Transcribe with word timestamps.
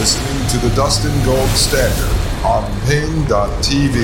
listening 0.00 0.48
to 0.48 0.56
the 0.66 0.74
Dustin 0.74 1.12
Gold 1.26 1.50
Standard 1.50 2.08
on 2.42 2.64
Paine.tv. 2.86 3.96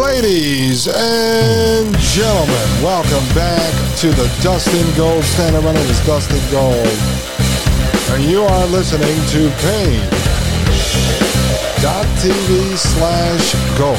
Ladies 0.00 0.86
and 0.86 1.98
gentlemen, 1.98 2.68
welcome 2.80 3.26
back 3.34 3.74
to 3.98 4.10
the 4.10 4.32
Dustin 4.44 4.86
Gold 4.96 5.24
Standard. 5.24 5.64
My 5.64 5.72
name 5.72 5.90
is 5.90 6.06
Dustin 6.06 6.38
Gold, 6.52 6.86
and 8.12 8.22
you 8.30 8.42
are 8.42 8.66
listening 8.66 9.18
to 9.34 9.50
Paine.tv 9.58 10.36
slash 12.76 13.54
gold. 13.76 13.98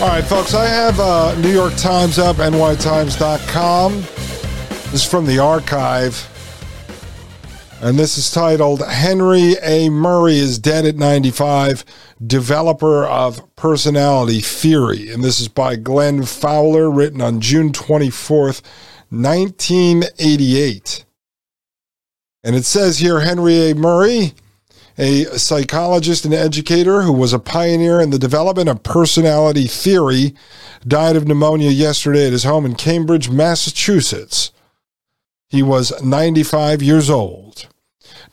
All 0.00 0.08
right, 0.14 0.24
folks, 0.24 0.54
I 0.54 0.68
have 0.68 1.00
uh, 1.00 1.34
New 1.40 1.50
York 1.50 1.74
Times 1.74 2.20
up, 2.20 2.36
nytimes.com. 2.36 4.19
This 4.90 5.04
is 5.04 5.08
from 5.08 5.26
the 5.26 5.38
archive. 5.38 6.28
And 7.80 7.96
this 7.96 8.18
is 8.18 8.28
titled 8.28 8.84
Henry 8.84 9.54
A. 9.62 9.88
Murray 9.88 10.36
is 10.36 10.58
Dead 10.58 10.84
at 10.84 10.96
95, 10.96 11.84
Developer 12.26 13.06
of 13.06 13.54
Personality 13.54 14.40
Theory. 14.40 15.12
And 15.12 15.22
this 15.22 15.38
is 15.38 15.46
by 15.46 15.76
Glenn 15.76 16.24
Fowler, 16.24 16.90
written 16.90 17.20
on 17.20 17.40
June 17.40 17.70
24th, 17.70 18.62
1988. 19.10 21.04
And 22.42 22.56
it 22.56 22.64
says 22.64 22.98
here 22.98 23.20
Henry 23.20 23.70
A. 23.70 23.76
Murray, 23.76 24.34
a 24.98 25.26
psychologist 25.38 26.24
and 26.24 26.34
educator 26.34 27.02
who 27.02 27.12
was 27.12 27.32
a 27.32 27.38
pioneer 27.38 28.00
in 28.00 28.10
the 28.10 28.18
development 28.18 28.68
of 28.68 28.82
personality 28.82 29.68
theory, 29.68 30.34
died 30.84 31.14
of 31.14 31.28
pneumonia 31.28 31.70
yesterday 31.70 32.26
at 32.26 32.32
his 32.32 32.42
home 32.42 32.66
in 32.66 32.74
Cambridge, 32.74 33.30
Massachusetts. 33.30 34.50
He 35.50 35.64
was 35.64 35.92
95 36.00 36.80
years 36.80 37.10
old. 37.10 37.66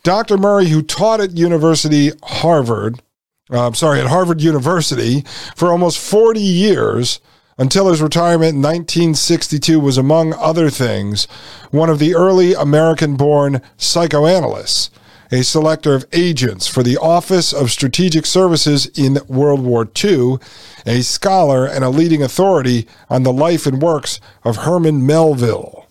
Dr. 0.03 0.37
Murray, 0.37 0.67
who 0.67 0.83
taught 0.83 1.19
at 1.19 1.35
University 1.35 2.11
Harvard, 2.21 3.01
uh, 3.49 3.71
sorry, 3.73 3.99
at 3.99 4.05
Harvard 4.05 4.39
University 4.39 5.23
for 5.55 5.71
almost 5.71 5.97
40 5.97 6.39
years 6.39 7.19
until 7.57 7.89
his 7.89 8.03
retirement 8.03 8.53
in 8.53 8.61
1962, 8.61 9.79
was 9.79 9.97
among 9.97 10.35
other 10.35 10.69
things 10.69 11.25
one 11.71 11.89
of 11.89 11.97
the 11.97 12.13
early 12.13 12.53
American 12.53 13.15
born 13.15 13.63
psychoanalysts, 13.77 14.91
a 15.31 15.41
selector 15.41 15.95
of 15.95 16.05
agents 16.13 16.67
for 16.67 16.83
the 16.83 16.97
Office 16.97 17.51
of 17.51 17.71
Strategic 17.71 18.27
Services 18.27 18.85
in 18.95 19.17
World 19.27 19.61
War 19.61 19.89
II, 20.03 20.37
a 20.85 21.01
scholar 21.01 21.65
and 21.65 21.83
a 21.83 21.89
leading 21.89 22.21
authority 22.21 22.87
on 23.09 23.23
the 23.23 23.33
life 23.33 23.65
and 23.65 23.81
works 23.81 24.19
of 24.43 24.57
Herman 24.57 25.03
Melville 25.03 25.86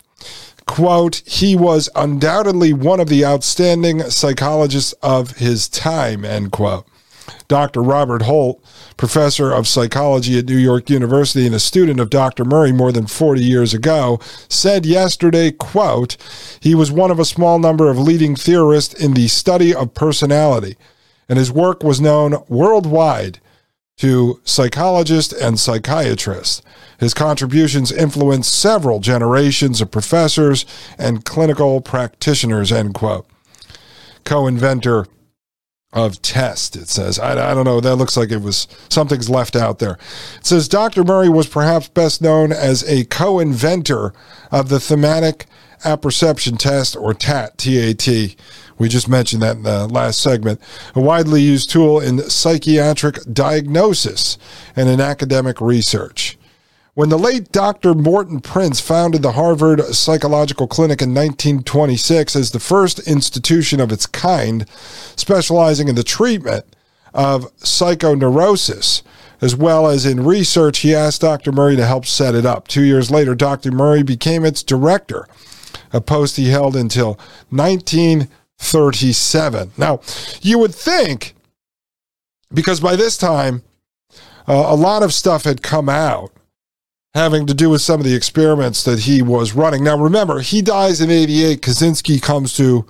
quote, 0.67 1.23
he 1.25 1.57
was 1.57 1.89
undoubtedly 1.95 2.73
one 2.73 3.01
of 3.01 3.09
the 3.09 3.25
outstanding 3.25 4.03
psychologists 4.11 4.93
of 5.03 5.39
his 5.39 5.69
time, 5.69 6.25
end 6.25 6.53
quote. 6.53 6.87
Dr. 7.49 7.83
Robert 7.83 8.23
Holt, 8.23 8.63
professor 8.97 9.53
of 9.53 9.69
psychology 9.69 10.39
at 10.39 10.47
New 10.47 10.57
York 10.57 10.91
University 10.91 11.47
and 11.47 11.55
a 11.55 11.61
student 11.61 12.01
of 12.01 12.11
Dr. 12.11 12.45
Murray 12.45 12.73
more 12.73 12.93
than 12.93 13.07
40 13.07 13.43
years 13.43 13.73
ago, 13.73 14.21
said 14.49 14.87
yesterday, 14.87 15.51
quote, 15.51 16.17
he 16.61 16.75
was 16.75 16.91
one 16.91 17.11
of 17.11 17.19
a 17.19 17.25
small 17.25 17.59
number 17.59 17.89
of 17.91 17.99
leading 17.99 18.37
theorists 18.37 18.95
in 18.95 19.15
the 19.15 19.29
study 19.29 19.75
of 19.75 19.95
personality, 19.95 20.77
and 21.29 21.39
his 21.39 21.53
work 21.53 21.83
was 21.83 22.01
known 22.01 22.43
worldwide 22.49 23.41
to 23.97 24.41
psychologists 24.45 25.33
and 25.33 25.59
psychiatrists. 25.59 26.63
His 26.99 27.15
contributions 27.15 27.93
influenced 27.93 28.53
several 28.53 29.01
generations 29.01 29.81
of 29.81 29.91
professors 29.91 30.67
and 30.99 31.25
clinical 31.25 31.81
practitioners, 31.81 32.73
end 32.73 32.95
quote. 32.95 33.27
Co 34.25 34.47
inventor 34.47 35.07
of 35.93 36.21
test, 36.21 36.77
it 36.77 36.89
says. 36.89 37.19
I, 37.19 37.33
I, 37.33 37.55
don't 37.55 37.65
know. 37.65 37.81
That 37.81 37.97
looks 37.97 38.17
like 38.17 38.31
it 38.31 38.43
was 38.43 38.69
something's 38.91 39.31
left 39.31 39.57
out 39.57 39.79
there. 39.79 39.99
It 40.37 40.47
says 40.47 40.69
Dr. 40.69 41.05
Murray 41.05 41.29
was 41.29 41.47
perhaps 41.47 41.89
best 41.89 42.21
known 42.21 42.53
as 42.53 42.83
a 42.85 43.05
co 43.05 43.39
inventor 43.39 44.13
of 44.51 44.69
the 44.69 44.81
thematic 44.81 45.47
apperception 45.85 46.57
test, 46.57 46.97
or 46.97 47.15
TAT, 47.15 47.57
T 47.59 47.79
A 47.79 47.95
T. 47.95 48.37
We 48.79 48.89
just 48.89 49.09
mentioned 49.09 49.43
that 49.43 49.57
in 49.57 49.63
the 49.63 49.87
last 49.87 50.21
segment. 50.21 50.61
A 50.95 51.01
widely 51.01 51.41
used 51.41 51.71
tool 51.71 52.01
in 52.01 52.29
psychiatric 52.29 53.19
diagnosis 53.33 54.39
and 54.75 54.89
in 54.89 55.01
academic 55.01 55.61
research. 55.61 56.39
When 56.95 57.11
the 57.11 57.19
late 57.19 57.53
Dr. 57.53 57.93
Morton 57.93 58.41
Prince 58.41 58.81
founded 58.81 59.21
the 59.21 59.33
Harvard 59.33 59.85
Psychological 59.85 60.67
Clinic 60.67 61.03
in 61.03 61.11
1926 61.11 62.35
as 62.35 62.51
the 62.51 62.59
first 62.59 63.01
institution 63.01 63.81
of 63.81 63.93
its 63.93 64.07
kind, 64.07 64.67
specializing 65.15 65.89
in 65.89 65.95
the 65.95 66.03
treatment 66.03 66.65
of 67.13 67.55
psychoneurosis, 67.57 69.03
as 69.43 69.55
well 69.55 69.87
as 69.87 70.07
in 70.07 70.25
research, 70.25 70.79
he 70.79 70.95
asked 70.95 71.21
Dr. 71.21 71.53
Murray 71.53 71.77
to 71.77 71.85
help 71.85 72.07
set 72.07 72.35
it 72.35 72.47
up. 72.47 72.67
Two 72.67 72.83
years 72.83 73.11
later, 73.11 73.35
Dr. 73.35 73.71
Murray 73.71 74.03
became 74.03 74.45
its 74.45 74.63
director, 74.63 75.29
a 75.93 76.01
post 76.01 76.37
he 76.37 76.49
held 76.49 76.75
until 76.75 77.19
1937. 78.59 79.73
Now, 79.77 80.01
you 80.41 80.59
would 80.59 80.75
think, 80.75 81.35
because 82.53 82.81
by 82.81 82.97
this 82.97 83.17
time, 83.17 83.63
uh, 84.49 84.67
a 84.69 84.75
lot 84.75 85.03
of 85.03 85.13
stuff 85.13 85.45
had 85.45 85.63
come 85.63 85.89
out 85.89 86.33
having 87.15 87.47
to 87.47 87.55
do 87.55 87.71
with 87.71 87.81
some 87.81 88.01
of 88.01 88.07
the 88.07 88.15
experiments 88.15 88.85
that 88.85 89.01
he 89.01 89.23
was 89.23 89.55
running. 89.55 89.83
Now, 89.83 89.97
remember, 89.99 90.41
he 90.41 90.63
dies 90.63 91.01
in 91.01 91.11
88. 91.11 91.63
Kaczynski 91.63 92.21
comes 92.21 92.55
to 92.57 92.87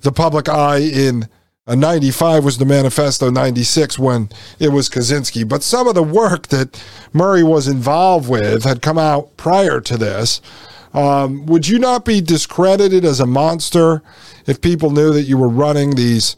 the 0.00 0.12
public 0.12 0.48
eye 0.48 0.78
in 0.80 1.28
uh, 1.66 1.74
95 1.74 2.44
was 2.44 2.58
the 2.58 2.66
manifesto 2.66 3.30
96 3.30 3.98
when 3.98 4.28
it 4.58 4.68
was 4.68 4.90
Kaczynski. 4.90 5.48
But 5.48 5.62
some 5.62 5.88
of 5.88 5.94
the 5.94 6.02
work 6.02 6.48
that 6.48 6.82
Murray 7.12 7.42
was 7.42 7.68
involved 7.68 8.28
with 8.28 8.64
had 8.64 8.82
come 8.82 8.98
out 8.98 9.34
prior 9.36 9.80
to 9.80 9.96
this. 9.96 10.42
Um, 10.94 11.44
would 11.46 11.66
you 11.66 11.78
not 11.78 12.04
be 12.04 12.20
discredited 12.20 13.04
as 13.04 13.20
a 13.20 13.26
monster 13.26 14.02
if 14.46 14.60
people 14.60 14.90
knew 14.90 15.12
that 15.12 15.24
you 15.24 15.36
were 15.36 15.48
running 15.48 15.96
these 15.96 16.36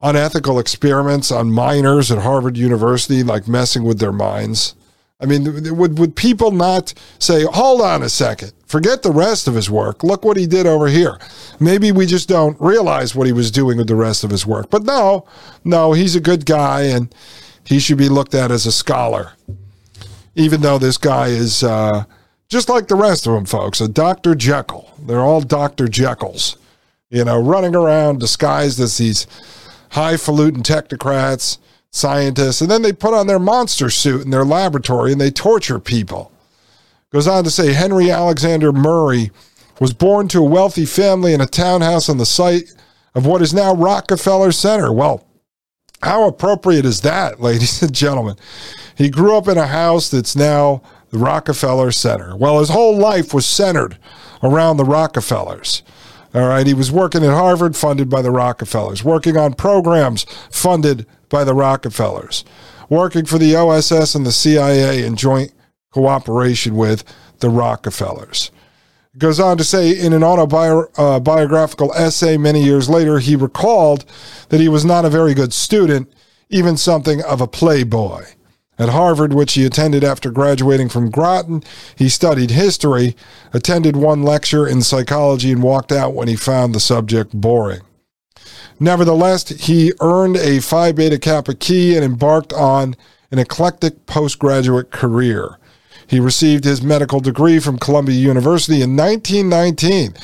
unethical 0.00 0.58
experiments 0.58 1.30
on 1.30 1.52
minors 1.52 2.10
at 2.10 2.18
Harvard 2.18 2.56
University, 2.56 3.22
like 3.22 3.46
messing 3.46 3.84
with 3.84 4.00
their 4.00 4.12
minds? 4.12 4.74
I 5.20 5.26
mean, 5.26 5.76
would 5.76 5.98
would 5.98 6.16
people 6.16 6.50
not 6.50 6.94
say, 7.18 7.44
"Hold 7.44 7.82
on 7.82 8.02
a 8.02 8.08
second, 8.08 8.52
forget 8.66 9.02
the 9.02 9.12
rest 9.12 9.46
of 9.46 9.54
his 9.54 9.68
work. 9.68 10.02
Look 10.02 10.24
what 10.24 10.38
he 10.38 10.46
did 10.46 10.66
over 10.66 10.88
here." 10.88 11.18
Maybe 11.58 11.92
we 11.92 12.06
just 12.06 12.26
don't 12.26 12.58
realize 12.58 13.14
what 13.14 13.26
he 13.26 13.32
was 13.34 13.50
doing 13.50 13.76
with 13.76 13.88
the 13.88 13.96
rest 13.96 14.24
of 14.24 14.30
his 14.30 14.46
work. 14.46 14.70
But 14.70 14.84
no, 14.84 15.26
no, 15.62 15.92
he's 15.92 16.16
a 16.16 16.20
good 16.20 16.46
guy, 16.46 16.84
and 16.84 17.14
he 17.64 17.80
should 17.80 17.98
be 17.98 18.08
looked 18.08 18.34
at 18.34 18.50
as 18.50 18.64
a 18.64 18.72
scholar. 18.72 19.32
Even 20.36 20.62
though 20.62 20.78
this 20.78 20.96
guy 20.96 21.26
is 21.26 21.62
uh, 21.62 22.04
just 22.50 22.68
like 22.68 22.88
the 22.88 22.96
rest 22.96 23.26
of 23.26 23.32
them, 23.32 23.46
folks, 23.46 23.80
a 23.80 23.88
Doctor 23.88 24.34
Jekyll. 24.34 24.92
They're 24.98 25.20
all 25.20 25.40
Doctor 25.40 25.86
Jekylls, 25.86 26.56
you 27.08 27.24
know, 27.24 27.40
running 27.40 27.74
around 27.74 28.18
disguised 28.18 28.80
as 28.80 28.98
these 28.98 29.26
highfalutin 29.90 30.62
technocrats 30.62 31.58
scientists, 31.92 32.60
and 32.60 32.70
then 32.70 32.82
they 32.82 32.92
put 32.92 33.14
on 33.14 33.26
their 33.26 33.38
monster 33.38 33.88
suit 33.88 34.24
in 34.24 34.30
their 34.30 34.44
laboratory 34.44 35.12
and 35.12 35.20
they 35.20 35.30
torture 35.30 35.78
people. 35.78 36.30
Goes 37.12 37.26
on 37.26 37.44
to 37.44 37.50
say 37.50 37.72
Henry 37.72 38.10
Alexander 38.10 38.72
Murray 38.72 39.30
was 39.80 39.92
born 39.92 40.28
to 40.28 40.38
a 40.38 40.44
wealthy 40.44 40.86
family 40.86 41.32
in 41.32 41.40
a 41.40 41.46
townhouse 41.46 42.08
on 42.08 42.18
the 42.18 42.26
site 42.26 42.72
of 43.14 43.26
what 43.26 43.42
is 43.42 43.54
now 43.54 43.74
Rockefeller 43.74 44.52
Center. 44.52 44.92
Well, 44.92 45.24
how 46.02 46.28
appropriate 46.28 46.84
is 46.84 47.00
that, 47.00 47.40
ladies 47.40 47.82
and 47.82 47.92
gentlemen? 47.92 48.36
He 48.96 49.08
grew 49.08 49.36
up 49.36 49.48
in 49.48 49.58
a 49.58 49.66
house 49.66 50.10
that's 50.10 50.36
now 50.36 50.82
the 51.10 51.18
Rockefeller 51.18 51.90
Center. 51.90 52.36
Well, 52.36 52.60
his 52.60 52.70
whole 52.70 52.96
life 52.96 53.34
was 53.34 53.46
centered 53.46 53.98
around 54.42 54.76
the 54.76 54.84
Rockefellers. 54.84 55.82
All 56.32 56.46
right, 56.46 56.66
he 56.66 56.74
was 56.74 56.92
working 56.92 57.24
at 57.24 57.32
Harvard, 57.32 57.76
funded 57.76 58.08
by 58.08 58.22
the 58.22 58.30
Rockefellers, 58.30 59.02
working 59.02 59.36
on 59.36 59.54
programs 59.54 60.24
funded 60.50 61.06
by 61.28 61.42
the 61.42 61.54
Rockefellers, 61.54 62.44
working 62.88 63.24
for 63.24 63.38
the 63.38 63.56
OSS 63.56 64.14
and 64.14 64.24
the 64.24 64.32
CIA 64.32 65.04
in 65.04 65.16
joint 65.16 65.52
cooperation 65.90 66.76
with 66.76 67.02
the 67.40 67.50
Rockefellers. 67.50 68.52
It 69.12 69.18
goes 69.18 69.40
on 69.40 69.58
to 69.58 69.64
say 69.64 69.90
in 69.90 70.12
an 70.12 70.22
autobiographical 70.22 71.90
uh, 71.90 71.96
essay 71.96 72.36
many 72.36 72.62
years 72.62 72.88
later, 72.88 73.18
he 73.18 73.34
recalled 73.34 74.04
that 74.50 74.60
he 74.60 74.68
was 74.68 74.84
not 74.84 75.04
a 75.04 75.10
very 75.10 75.34
good 75.34 75.52
student, 75.52 76.12
even 76.48 76.76
something 76.76 77.20
of 77.24 77.40
a 77.40 77.48
playboy. 77.48 78.24
At 78.80 78.88
Harvard, 78.88 79.34
which 79.34 79.52
he 79.52 79.66
attended 79.66 80.02
after 80.02 80.30
graduating 80.30 80.88
from 80.88 81.10
Groton, 81.10 81.62
he 81.94 82.08
studied 82.08 82.50
history, 82.50 83.14
attended 83.52 83.94
one 83.94 84.22
lecture 84.22 84.66
in 84.66 84.80
psychology, 84.80 85.52
and 85.52 85.62
walked 85.62 85.92
out 85.92 86.14
when 86.14 86.28
he 86.28 86.34
found 86.34 86.74
the 86.74 86.80
subject 86.80 87.38
boring. 87.38 87.82
Nevertheless, 88.80 89.50
he 89.50 89.92
earned 90.00 90.38
a 90.38 90.60
Phi 90.60 90.92
Beta 90.92 91.18
Kappa 91.18 91.54
key 91.54 91.94
and 91.94 92.02
embarked 92.02 92.54
on 92.54 92.96
an 93.30 93.38
eclectic 93.38 94.06
postgraduate 94.06 94.90
career. 94.90 95.58
He 96.06 96.18
received 96.18 96.64
his 96.64 96.82
medical 96.82 97.20
degree 97.20 97.58
from 97.58 97.78
Columbia 97.78 98.16
University 98.16 98.80
in 98.80 98.96
1919, 98.96 100.14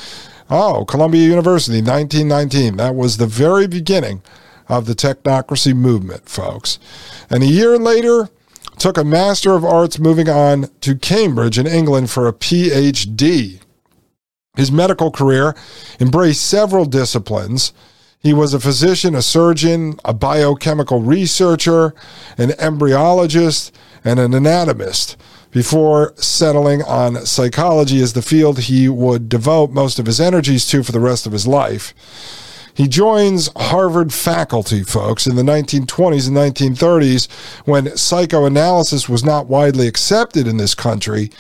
Oh, 0.49 0.87
Columbia 0.87 1.29
University, 1.29 1.83
1919. 1.83 2.77
That 2.77 2.95
was 2.95 3.17
the 3.17 3.27
very 3.27 3.67
beginning 3.67 4.23
of 4.69 4.87
the 4.87 4.95
technocracy 4.95 5.75
movement, 5.75 6.29
folks. 6.29 6.79
And 7.29 7.43
a 7.43 7.47
year 7.47 7.77
later, 7.79 8.31
took 8.79 8.97
a 8.97 9.05
Master 9.05 9.55
of 9.55 9.65
Arts, 9.65 9.99
moving 9.99 10.29
on 10.29 10.71
to 10.81 10.95
Cambridge 10.97 11.59
in 11.59 11.67
England 11.67 12.11
for 12.11 12.29
a 12.29 12.33
PhD. 12.33 13.61
His 14.57 14.73
medical 14.73 15.11
career 15.11 15.55
embraced 16.01 16.43
several 16.43 16.87
disciplines. 16.87 17.73
He 18.19 18.33
was 18.33 18.55
a 18.55 18.61
physician, 18.61 19.15
a 19.15 19.23
surgeon, 19.23 19.99
a 20.05 20.15
biochemical 20.15 21.03
researcher, 21.03 21.95
an 22.39 22.51
embryologist, 22.51 23.71
and 24.05 24.19
an 24.19 24.35
anatomist 24.35 25.17
before 25.51 26.13
settling 26.17 26.83
on 26.83 27.25
psychology 27.25 28.01
as 28.01 28.13
the 28.13 28.23
field 28.23 28.61
he 28.61 28.89
would 28.89 29.29
devote 29.29 29.71
most 29.71 29.99
of 29.99 30.07
his 30.07 30.21
energies 30.21 30.67
to 30.67 30.83
for 30.83 30.93
the 30.93 31.01
rest 31.01 31.27
of 31.27 31.33
his 31.33 31.47
life. 31.47 31.95
He 32.77 32.89
joins 32.89 33.49
Harvard 33.57 34.13
faculty, 34.13 34.83
folks, 34.83 35.27
in 35.27 35.35
the 35.35 35.43
1920s 35.43 36.29
and 36.29 36.37
1930s 36.37 37.31
when 37.67 37.97
psychoanalysis 37.97 39.09
was 39.09 39.25
not 39.25 39.47
widely 39.47 39.89
accepted 39.89 40.47
in 40.47 40.59
this 40.59 40.75
country. 40.75 41.31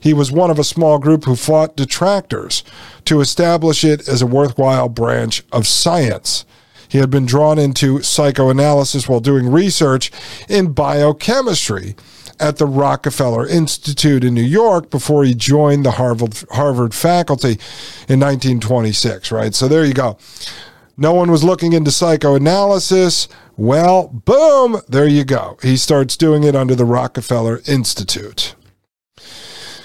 He 0.00 0.14
was 0.14 0.32
one 0.32 0.50
of 0.50 0.58
a 0.58 0.64
small 0.64 0.98
group 0.98 1.24
who 1.24 1.36
fought 1.36 1.76
detractors 1.76 2.64
to 3.04 3.20
establish 3.20 3.84
it 3.84 4.08
as 4.08 4.22
a 4.22 4.26
worthwhile 4.26 4.88
branch 4.88 5.44
of 5.52 5.66
science. 5.66 6.46
He 6.88 6.98
had 6.98 7.10
been 7.10 7.26
drawn 7.26 7.58
into 7.58 8.02
psychoanalysis 8.02 9.06
while 9.06 9.20
doing 9.20 9.50
research 9.50 10.10
in 10.48 10.72
biochemistry 10.72 11.94
at 12.40 12.56
the 12.56 12.66
Rockefeller 12.66 13.46
Institute 13.46 14.24
in 14.24 14.32
New 14.32 14.40
York 14.42 14.90
before 14.90 15.24
he 15.24 15.34
joined 15.34 15.84
the 15.84 15.92
Harvard 15.92 16.38
Harvard 16.52 16.94
faculty 16.94 17.58
in 18.08 18.20
1926, 18.20 19.30
right? 19.30 19.54
So 19.54 19.68
there 19.68 19.84
you 19.84 19.94
go. 19.94 20.16
No 20.96 21.12
one 21.12 21.30
was 21.30 21.44
looking 21.44 21.72
into 21.74 21.90
psychoanalysis. 21.90 23.28
Well, 23.56 24.08
boom, 24.08 24.80
there 24.88 25.06
you 25.06 25.24
go. 25.24 25.58
He 25.62 25.76
starts 25.76 26.16
doing 26.16 26.42
it 26.42 26.56
under 26.56 26.74
the 26.74 26.86
Rockefeller 26.86 27.60
Institute. 27.66 28.54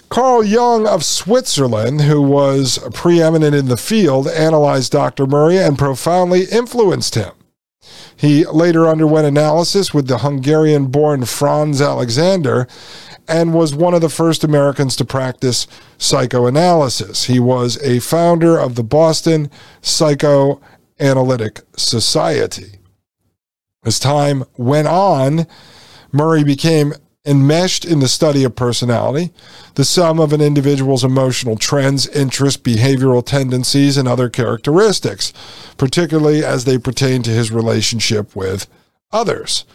Carl 0.09 0.43
Jung 0.43 0.85
of 0.87 1.05
Switzerland, 1.05 2.01
who 2.01 2.21
was 2.21 2.79
preeminent 2.93 3.55
in 3.55 3.67
the 3.67 3.77
field, 3.77 4.27
analyzed 4.27 4.91
Dr. 4.91 5.25
Murray 5.25 5.57
and 5.57 5.77
profoundly 5.77 6.43
influenced 6.51 7.15
him. 7.15 7.31
He 8.15 8.45
later 8.45 8.87
underwent 8.87 9.25
analysis 9.25 9.93
with 9.93 10.07
the 10.07 10.19
Hungarian 10.19 10.87
born 10.87 11.25
Franz 11.25 11.81
Alexander 11.81 12.67
and 13.27 13.53
was 13.53 13.73
one 13.73 13.93
of 13.93 14.01
the 14.01 14.09
first 14.09 14.43
Americans 14.43 14.95
to 14.97 15.05
practice 15.05 15.65
psychoanalysis. 15.97 17.25
He 17.25 17.39
was 17.39 17.81
a 17.81 17.99
founder 17.99 18.59
of 18.59 18.75
the 18.75 18.83
Boston 18.83 19.49
Psycho 19.81 20.61
Analytic 21.01 21.61
Society. 21.75 22.79
As 23.83 23.99
time 23.99 24.43
went 24.55 24.87
on, 24.87 25.47
Murray 26.11 26.43
became 26.43 26.93
enmeshed 27.25 27.85
in 27.85 27.99
the 27.99 28.07
study 28.07 28.43
of 28.43 28.55
personality, 28.55 29.31
the 29.75 29.85
sum 29.85 30.19
of 30.19 30.33
an 30.33 30.41
individual's 30.41 31.03
emotional 31.03 31.55
trends, 31.55 32.07
interests, 32.07 32.61
behavioral 32.61 33.25
tendencies, 33.25 33.97
and 33.97 34.07
other 34.07 34.29
characteristics, 34.29 35.31
particularly 35.77 36.43
as 36.43 36.65
they 36.65 36.77
pertain 36.77 37.21
to 37.23 37.29
his 37.29 37.51
relationship 37.51 38.35
with 38.35 38.67
others. 39.11 39.65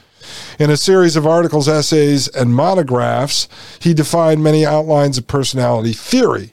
In 0.59 0.71
a 0.71 0.77
series 0.77 1.15
of 1.15 1.27
articles, 1.27 1.69
essays, 1.69 2.27
and 2.29 2.55
monographs, 2.55 3.49
he 3.79 3.95
defined 3.95 4.43
many 4.43 4.67
outlines 4.67 5.19
of 5.19 5.29
personality 5.29 5.93
theory, 5.93 6.53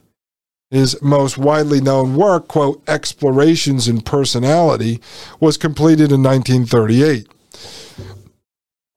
his 0.74 1.00
most 1.02 1.38
widely 1.38 1.80
known 1.80 2.16
work, 2.16 2.48
quote, 2.48 2.82
Explorations 2.90 3.88
in 3.88 4.02
Personality, 4.02 5.00
was 5.40 5.56
completed 5.56 6.12
in 6.12 6.24
1938. 6.24 7.28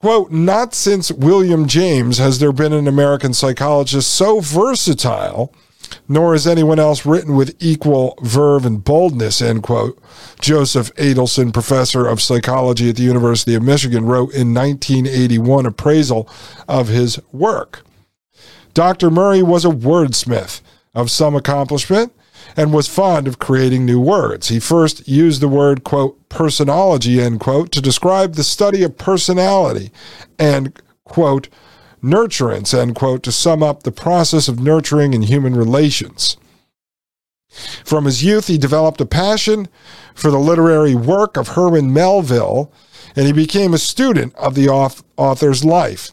Quote, 0.00 0.30
not 0.30 0.72
since 0.72 1.12
William 1.12 1.66
James 1.66 2.16
has 2.18 2.38
there 2.38 2.52
been 2.52 2.72
an 2.72 2.88
American 2.88 3.34
psychologist 3.34 4.10
so 4.10 4.40
versatile, 4.40 5.52
nor 6.08 6.32
has 6.32 6.46
anyone 6.46 6.78
else 6.78 7.04
written 7.04 7.36
with 7.36 7.54
equal 7.60 8.18
verve 8.22 8.64
and 8.64 8.82
boldness, 8.82 9.42
end 9.42 9.62
quote. 9.62 10.00
Joseph 10.40 10.94
Adelson, 10.94 11.52
professor 11.52 12.06
of 12.06 12.22
psychology 12.22 12.88
at 12.88 12.96
the 12.96 13.02
University 13.02 13.54
of 13.54 13.62
Michigan, 13.62 14.06
wrote 14.06 14.32
in 14.32 14.54
1981 14.54 15.66
appraisal 15.66 16.28
of 16.68 16.88
his 16.88 17.20
work. 17.32 17.82
Dr. 18.72 19.10
Murray 19.10 19.42
was 19.42 19.64
a 19.64 19.68
wordsmith 19.68 20.60
of 20.96 21.10
some 21.10 21.36
accomplishment 21.36 22.12
and 22.56 22.72
was 22.72 22.88
fond 22.88 23.28
of 23.28 23.38
creating 23.38 23.84
new 23.84 24.00
words. 24.00 24.48
He 24.48 24.58
first 24.58 25.06
used 25.06 25.42
the 25.42 25.48
word, 25.48 25.84
quote, 25.84 26.28
personology, 26.28 27.20
end 27.20 27.38
quote, 27.38 27.70
to 27.72 27.82
describe 27.82 28.34
the 28.34 28.42
study 28.42 28.82
of 28.82 28.96
personality 28.96 29.92
and, 30.38 30.80
quote, 31.04 31.48
nurturance, 32.02 32.76
end 32.76 32.94
quote, 32.94 33.22
to 33.24 33.32
sum 33.32 33.62
up 33.62 33.82
the 33.82 33.92
process 33.92 34.48
of 34.48 34.58
nurturing 34.58 35.12
in 35.12 35.22
human 35.22 35.54
relations. 35.54 36.38
From 37.84 38.06
his 38.06 38.24
youth, 38.24 38.46
he 38.46 38.58
developed 38.58 39.00
a 39.00 39.06
passion 39.06 39.68
for 40.14 40.30
the 40.30 40.38
literary 40.38 40.94
work 40.94 41.36
of 41.36 41.48
Herman 41.48 41.92
Melville, 41.92 42.72
and 43.14 43.26
he 43.26 43.32
became 43.32 43.74
a 43.74 43.78
student 43.78 44.34
of 44.36 44.54
the 44.54 44.68
author's 44.68 45.64
life. 45.64 46.12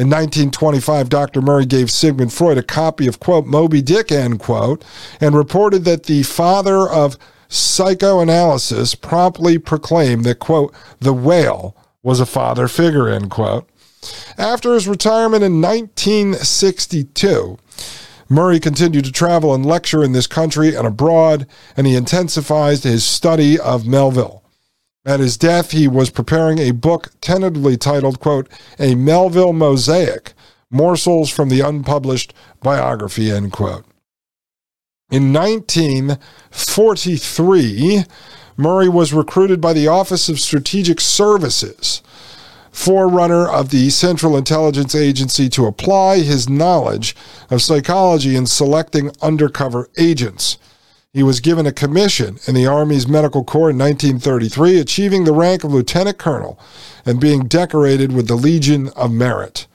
In 0.00 0.08
1925, 0.08 1.10
Dr. 1.10 1.42
Murray 1.42 1.66
gave 1.66 1.90
Sigmund 1.90 2.32
Freud 2.32 2.56
a 2.56 2.62
copy 2.62 3.06
of, 3.06 3.20
quote, 3.20 3.44
Moby 3.44 3.82
Dick, 3.82 4.10
end 4.10 4.40
quote, 4.40 4.82
and 5.20 5.34
reported 5.34 5.84
that 5.84 6.04
the 6.04 6.22
father 6.22 6.88
of 6.88 7.18
psychoanalysis 7.50 8.94
promptly 8.94 9.58
proclaimed 9.58 10.24
that, 10.24 10.38
quote, 10.38 10.74
the 11.00 11.12
whale 11.12 11.76
was 12.02 12.18
a 12.18 12.24
father 12.24 12.66
figure, 12.66 13.10
end 13.10 13.30
quote. 13.30 13.68
After 14.38 14.72
his 14.72 14.88
retirement 14.88 15.44
in 15.44 15.60
1962, 15.60 17.58
Murray 18.30 18.58
continued 18.58 19.04
to 19.04 19.12
travel 19.12 19.54
and 19.54 19.66
lecture 19.66 20.02
in 20.02 20.12
this 20.12 20.26
country 20.26 20.74
and 20.74 20.86
abroad, 20.86 21.46
and 21.76 21.86
he 21.86 21.94
intensified 21.94 22.78
his 22.78 23.04
study 23.04 23.60
of 23.60 23.86
Melville. 23.86 24.39
At 25.04 25.20
his 25.20 25.36
death, 25.38 25.70
he 25.70 25.88
was 25.88 26.10
preparing 26.10 26.58
a 26.58 26.72
book 26.72 27.12
tentatively 27.22 27.78
titled, 27.78 28.20
quote, 28.20 28.50
A 28.78 28.94
Melville 28.94 29.54
Mosaic, 29.54 30.34
Morsels 30.70 31.30
from 31.30 31.48
the 31.48 31.60
Unpublished 31.60 32.34
Biography, 32.62 33.30
end 33.30 33.52
quote. 33.52 33.86
In 35.10 35.32
1943, 35.32 38.04
Murray 38.56 38.88
was 38.88 39.14
recruited 39.14 39.60
by 39.60 39.72
the 39.72 39.88
Office 39.88 40.28
of 40.28 40.38
Strategic 40.38 41.00
Services, 41.00 42.02
forerunner 42.70 43.48
of 43.48 43.70
the 43.70 43.90
Central 43.90 44.36
Intelligence 44.36 44.94
Agency, 44.94 45.48
to 45.48 45.66
apply 45.66 46.18
his 46.18 46.48
knowledge 46.48 47.16
of 47.48 47.62
psychology 47.62 48.36
in 48.36 48.46
selecting 48.46 49.10
undercover 49.22 49.88
agents. 49.96 50.58
He 51.12 51.24
was 51.24 51.40
given 51.40 51.66
a 51.66 51.72
commission 51.72 52.38
in 52.46 52.54
the 52.54 52.68
Army's 52.68 53.08
Medical 53.08 53.42
Corps 53.42 53.70
in 53.70 53.78
1933, 53.78 54.78
achieving 54.78 55.24
the 55.24 55.32
rank 55.32 55.64
of 55.64 55.72
lieutenant 55.72 56.18
colonel 56.18 56.56
and 57.04 57.20
being 57.20 57.48
decorated 57.48 58.12
with 58.12 58.28
the 58.28 58.36
Legion 58.36 58.90
of 58.90 59.10
Merit. 59.10 59.66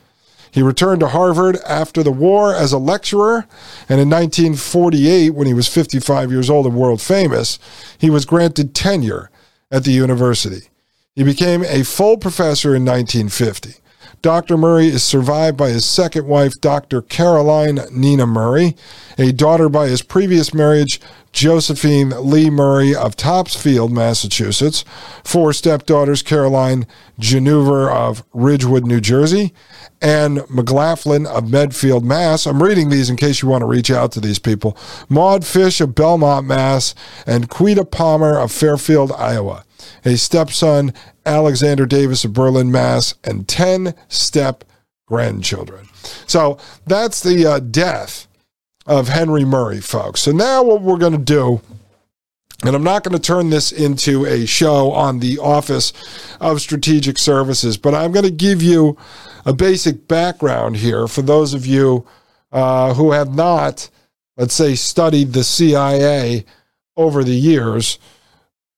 He 0.49 0.61
returned 0.61 1.01
to 1.01 1.09
Harvard 1.09 1.57
after 1.67 2.01
the 2.01 2.11
war 2.13 2.55
as 2.55 2.71
a 2.71 2.77
lecturer, 2.77 3.45
and 3.89 3.99
in 3.99 4.09
1948, 4.09 5.31
when 5.31 5.45
he 5.45 5.53
was 5.53 5.67
55 5.67 6.31
years 6.31 6.49
old 6.49 6.67
and 6.67 6.75
world 6.75 7.01
famous, 7.01 7.59
he 7.97 8.09
was 8.09 8.23
granted 8.23 8.73
tenure 8.73 9.29
at 9.69 9.83
the 9.83 9.91
university. 9.91 10.69
He 11.15 11.25
became 11.25 11.65
a 11.65 11.83
full 11.83 12.15
professor 12.15 12.73
in 12.73 12.85
1950. 12.85 13.81
Dr. 14.25 14.57
Murray 14.57 14.87
is 14.87 15.03
survived 15.03 15.55
by 15.55 15.69
his 15.69 15.85
second 15.85 16.25
wife, 16.25 16.53
Dr. 16.59 17.03
Caroline 17.03 17.79
Nina 17.91 18.25
Murray, 18.25 18.75
a 19.19 19.31
daughter 19.31 19.69
by 19.69 19.87
his 19.87 20.01
previous 20.01 20.51
marriage, 20.51 20.99
Josephine 21.31 22.09
Lee 22.09 22.49
Murray 22.49 22.95
of 22.95 23.15
Topsfield, 23.15 23.91
Massachusetts, 23.91 24.83
four 25.23 25.53
stepdaughters, 25.53 26.23
Caroline 26.23 26.87
Genuver 27.19 27.87
of 27.87 28.23
Ridgewood, 28.33 28.87
New 28.87 28.99
Jersey, 28.99 29.53
and 30.01 30.41
McLaughlin 30.49 31.27
of 31.27 31.51
Medfield, 31.51 32.03
Mass. 32.03 32.47
I'm 32.47 32.63
reading 32.63 32.89
these 32.89 33.11
in 33.11 33.17
case 33.17 33.43
you 33.43 33.47
want 33.47 33.61
to 33.61 33.67
reach 33.67 33.91
out 33.91 34.11
to 34.13 34.19
these 34.19 34.39
people. 34.39 34.75
Maud 35.07 35.45
Fish 35.45 35.79
of 35.79 35.93
Belmont, 35.93 36.47
Mass, 36.47 36.95
and 37.27 37.47
Quita 37.47 37.85
Palmer 37.85 38.39
of 38.39 38.51
Fairfield, 38.51 39.11
Iowa. 39.11 39.64
A 40.03 40.17
stepson, 40.17 40.93
Alexander 41.25 41.85
Davis 41.85 42.25
of 42.25 42.33
Berlin, 42.33 42.71
Mass, 42.71 43.15
and 43.23 43.47
10 43.47 43.93
step 44.07 44.63
grandchildren. 45.07 45.87
So 46.27 46.57
that's 46.85 47.21
the 47.21 47.45
uh, 47.45 47.59
death 47.59 48.27
of 48.85 49.07
Henry 49.07 49.45
Murray, 49.45 49.81
folks. 49.81 50.21
So 50.21 50.31
now 50.31 50.63
what 50.63 50.81
we're 50.81 50.97
going 50.97 51.13
to 51.13 51.17
do, 51.17 51.61
and 52.63 52.75
I'm 52.75 52.83
not 52.83 53.03
going 53.03 53.15
to 53.15 53.21
turn 53.21 53.49
this 53.49 53.71
into 53.71 54.25
a 54.25 54.45
show 54.45 54.91
on 54.91 55.19
the 55.19 55.39
Office 55.39 55.93
of 56.39 56.61
Strategic 56.61 57.17
Services, 57.17 57.77
but 57.77 57.93
I'm 57.93 58.11
going 58.11 58.25
to 58.25 58.31
give 58.31 58.61
you 58.61 58.97
a 59.45 59.53
basic 59.53 60.07
background 60.07 60.77
here 60.77 61.07
for 61.07 61.21
those 61.21 61.53
of 61.53 61.65
you 61.65 62.05
uh, 62.51 62.93
who 62.93 63.11
have 63.11 63.33
not, 63.33 63.89
let's 64.37 64.53
say, 64.53 64.75
studied 64.75 65.33
the 65.33 65.43
CIA 65.43 66.45
over 66.95 67.23
the 67.23 67.35
years. 67.35 67.99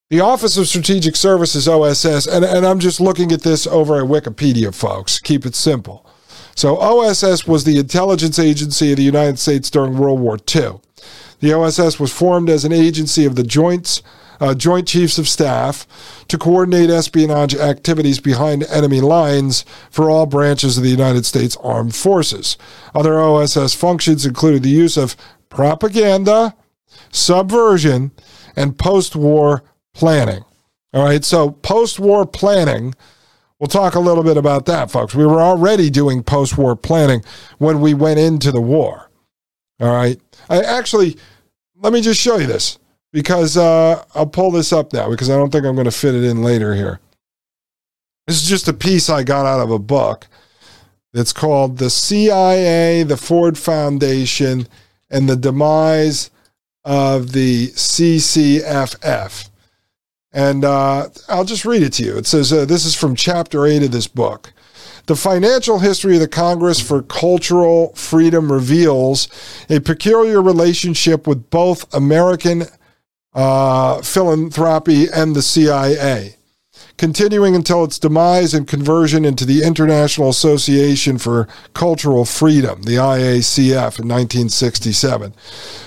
The 0.10 0.22
Office 0.22 0.56
of 0.56 0.70
Strategic 0.70 1.18
Services, 1.18 1.68
OSS, 1.68 2.28
and, 2.28 2.46
and 2.46 2.66
I'm 2.66 2.80
just 2.80 3.02
looking 3.02 3.34
at 3.34 3.42
this 3.42 3.68
over 3.68 3.98
at 3.98 4.08
Wikipedia, 4.08 4.74
folks. 4.74 5.20
Keep 5.20 5.46
it 5.46 5.54
simple. 5.54 6.06
So, 6.56 6.78
OSS 6.78 7.46
was 7.46 7.66
the 7.66 7.78
intelligence 7.78 8.40
agency 8.40 8.92
of 8.92 8.98
the 8.98 9.04
United 9.04 9.38
States 9.38 9.70
during 9.70 9.98
World 9.98 10.22
War 10.22 10.38
II. 10.38 10.80
The 11.42 11.52
OSS 11.52 12.00
was 12.00 12.14
formed 12.14 12.50
as 12.50 12.64
an 12.64 12.72
agency 12.72 13.26
of 13.26 13.36
the 13.36 13.44
Joints, 13.44 14.02
uh, 14.40 14.54
Joint 14.56 14.88
Chiefs 14.88 15.18
of 15.18 15.28
Staff 15.28 15.86
to 16.30 16.38
coordinate 16.38 16.90
espionage 16.90 17.54
activities 17.54 18.22
behind 18.22 18.64
enemy 18.64 19.02
lines 19.02 19.66
for 19.92 20.10
all 20.10 20.26
branches 20.26 20.78
of 20.78 20.86
the 20.86 20.90
United 20.90 21.26
States 21.26 21.58
Armed 21.58 21.98
Forces. 21.98 22.58
Other 22.96 23.20
OSS 23.20 23.76
functions 23.76 24.26
included 24.26 24.64
the 24.64 24.70
use 24.70 24.96
of 24.96 25.18
propaganda, 25.50 26.56
subversion, 27.12 28.12
and 28.56 28.80
post 28.80 29.14
war 29.14 29.64
planning. 29.98 30.46
All 30.94 31.04
right, 31.04 31.26
so 31.26 31.50
post 31.50 32.00
war 32.00 32.26
planning. 32.26 32.94
We'll 33.60 33.68
talk 33.68 33.96
a 33.96 34.00
little 34.00 34.24
bit 34.24 34.38
about 34.38 34.68
that, 34.68 34.92
folks. 34.92 35.16
We 35.16 35.26
were 35.26 35.42
already 35.42 35.90
doing 35.90 36.22
post 36.22 36.58
war 36.58 36.76
planning 36.76 37.24
when 37.58 37.82
we 37.82 37.96
went 37.96 38.20
into 38.20 38.52
the 38.52 38.62
war. 38.62 39.10
All 39.80 39.92
right. 39.92 40.20
I 40.50 40.62
actually, 40.62 41.18
let 41.76 41.92
me 41.92 42.02
just 42.02 42.22
show 42.22 42.38
you 42.38 42.46
this 42.46 42.78
because 43.12 43.58
uh, 43.58 44.04
I'll 44.14 44.28
pull 44.28 44.52
this 44.52 44.72
up 44.72 44.94
now 44.94 45.10
because 45.10 45.30
I 45.30 45.36
don't 45.36 45.52
think 45.52 45.66
I'm 45.66 45.76
going 45.76 45.86
to 45.86 45.92
fit 45.92 46.14
it 46.14 46.24
in 46.24 46.44
later 46.44 46.76
here. 46.76 47.00
This 48.28 48.42
is 48.42 48.48
just 48.48 48.68
a 48.68 48.74
piece 48.74 49.10
I 49.10 49.24
got 49.24 49.46
out 49.46 49.62
of 49.62 49.72
a 49.72 49.80
book. 49.80 50.28
It's 51.14 51.34
called 51.34 51.80
The 51.80 51.90
CIA, 51.90 53.02
the 53.04 53.18
Ford 53.18 53.58
Foundation, 53.58 54.68
and 55.10 55.28
the 55.28 55.36
Demise 55.36 56.30
of 56.86 57.32
the 57.32 57.70
CCFF. 57.70 59.50
And 60.38 60.64
uh, 60.64 61.10
I'll 61.28 61.46
just 61.46 61.66
read 61.66 61.82
it 61.82 61.94
to 61.94 62.04
you. 62.04 62.16
It 62.16 62.28
says 62.28 62.54
uh, 62.54 62.64
this 62.66 62.86
is 62.86 62.94
from 62.94 63.16
chapter 63.16 63.66
eight 63.66 63.82
of 63.82 63.92
this 63.92 64.08
book. 64.08 64.54
The 65.08 65.16
financial 65.16 65.80
history 65.80 66.14
of 66.14 66.20
the 66.20 66.28
Congress 66.28 66.80
for 66.80 67.02
Cultural 67.02 67.92
Freedom 67.96 68.52
reveals 68.52 69.30
a 69.68 69.80
peculiar 69.80 70.40
relationship 70.40 71.26
with 71.26 71.50
both 71.50 71.92
American 71.92 72.66
uh, 73.34 74.04
philanthropy 74.04 75.08
and 75.12 75.36
the 75.36 75.42
CIA 75.42 76.37
continuing 76.98 77.56
until 77.56 77.84
its 77.84 78.00
demise 78.00 78.54
and 78.54 78.68
conversion 78.68 79.24
into 79.24 79.46
the 79.46 79.64
International 79.64 80.30
Association 80.30 81.18
for 81.18 81.48
Cultural 81.74 82.26
Freedom, 82.26 82.82
the 82.82 82.96
IACF, 82.96 84.00
in 84.00 84.08
1967. 84.08 85.34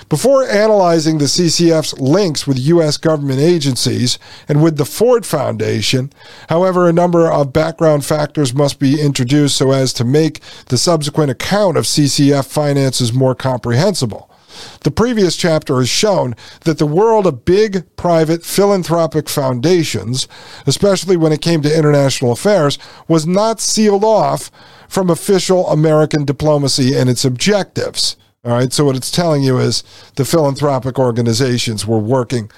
Before 0.07 0.45
analyzing 0.45 1.17
the 1.17 1.25
CCF's 1.25 1.99
links 1.99 2.47
with 2.47 2.59
U.S. 2.59 2.97
government 2.97 3.39
agencies 3.39 4.17
and 4.47 4.63
with 4.63 4.77
the 4.77 4.85
Ford 4.85 5.25
Foundation, 5.25 6.13
however, 6.49 6.87
a 6.87 6.93
number 6.93 7.29
of 7.29 7.53
background 7.53 8.05
factors 8.05 8.53
must 8.53 8.79
be 8.79 9.01
introduced 9.01 9.57
so 9.57 9.71
as 9.71 9.91
to 9.93 10.05
make 10.05 10.39
the 10.67 10.77
subsequent 10.77 11.31
account 11.31 11.77
of 11.77 11.83
CCF 11.83 12.45
finances 12.45 13.11
more 13.11 13.35
comprehensible. 13.35 14.30
The 14.81 14.91
previous 14.91 15.35
chapter 15.35 15.77
has 15.77 15.89
shown 15.89 16.35
that 16.65 16.77
the 16.77 16.85
world 16.85 17.27
of 17.27 17.45
big 17.45 17.85
private 17.95 18.43
philanthropic 18.43 19.29
foundations, 19.29 20.27
especially 20.65 21.17
when 21.17 21.31
it 21.31 21.41
came 21.41 21.61
to 21.61 21.77
international 21.77 22.31
affairs, 22.31 22.77
was 23.07 23.27
not 23.27 23.59
sealed 23.59 24.03
off 24.03 24.51
from 24.87 25.09
official 25.09 25.67
American 25.69 26.25
diplomacy 26.25 26.95
and 26.95 27.09
its 27.09 27.23
objectives. 27.23 28.17
All 28.43 28.53
right, 28.53 28.73
so 28.73 28.85
what 28.85 28.95
it's 28.95 29.11
telling 29.11 29.43
you 29.43 29.59
is 29.59 29.83
the 30.15 30.25
philanthropic 30.25 30.97
organizations 30.97 31.85
were 31.85 31.99
working 31.99 32.49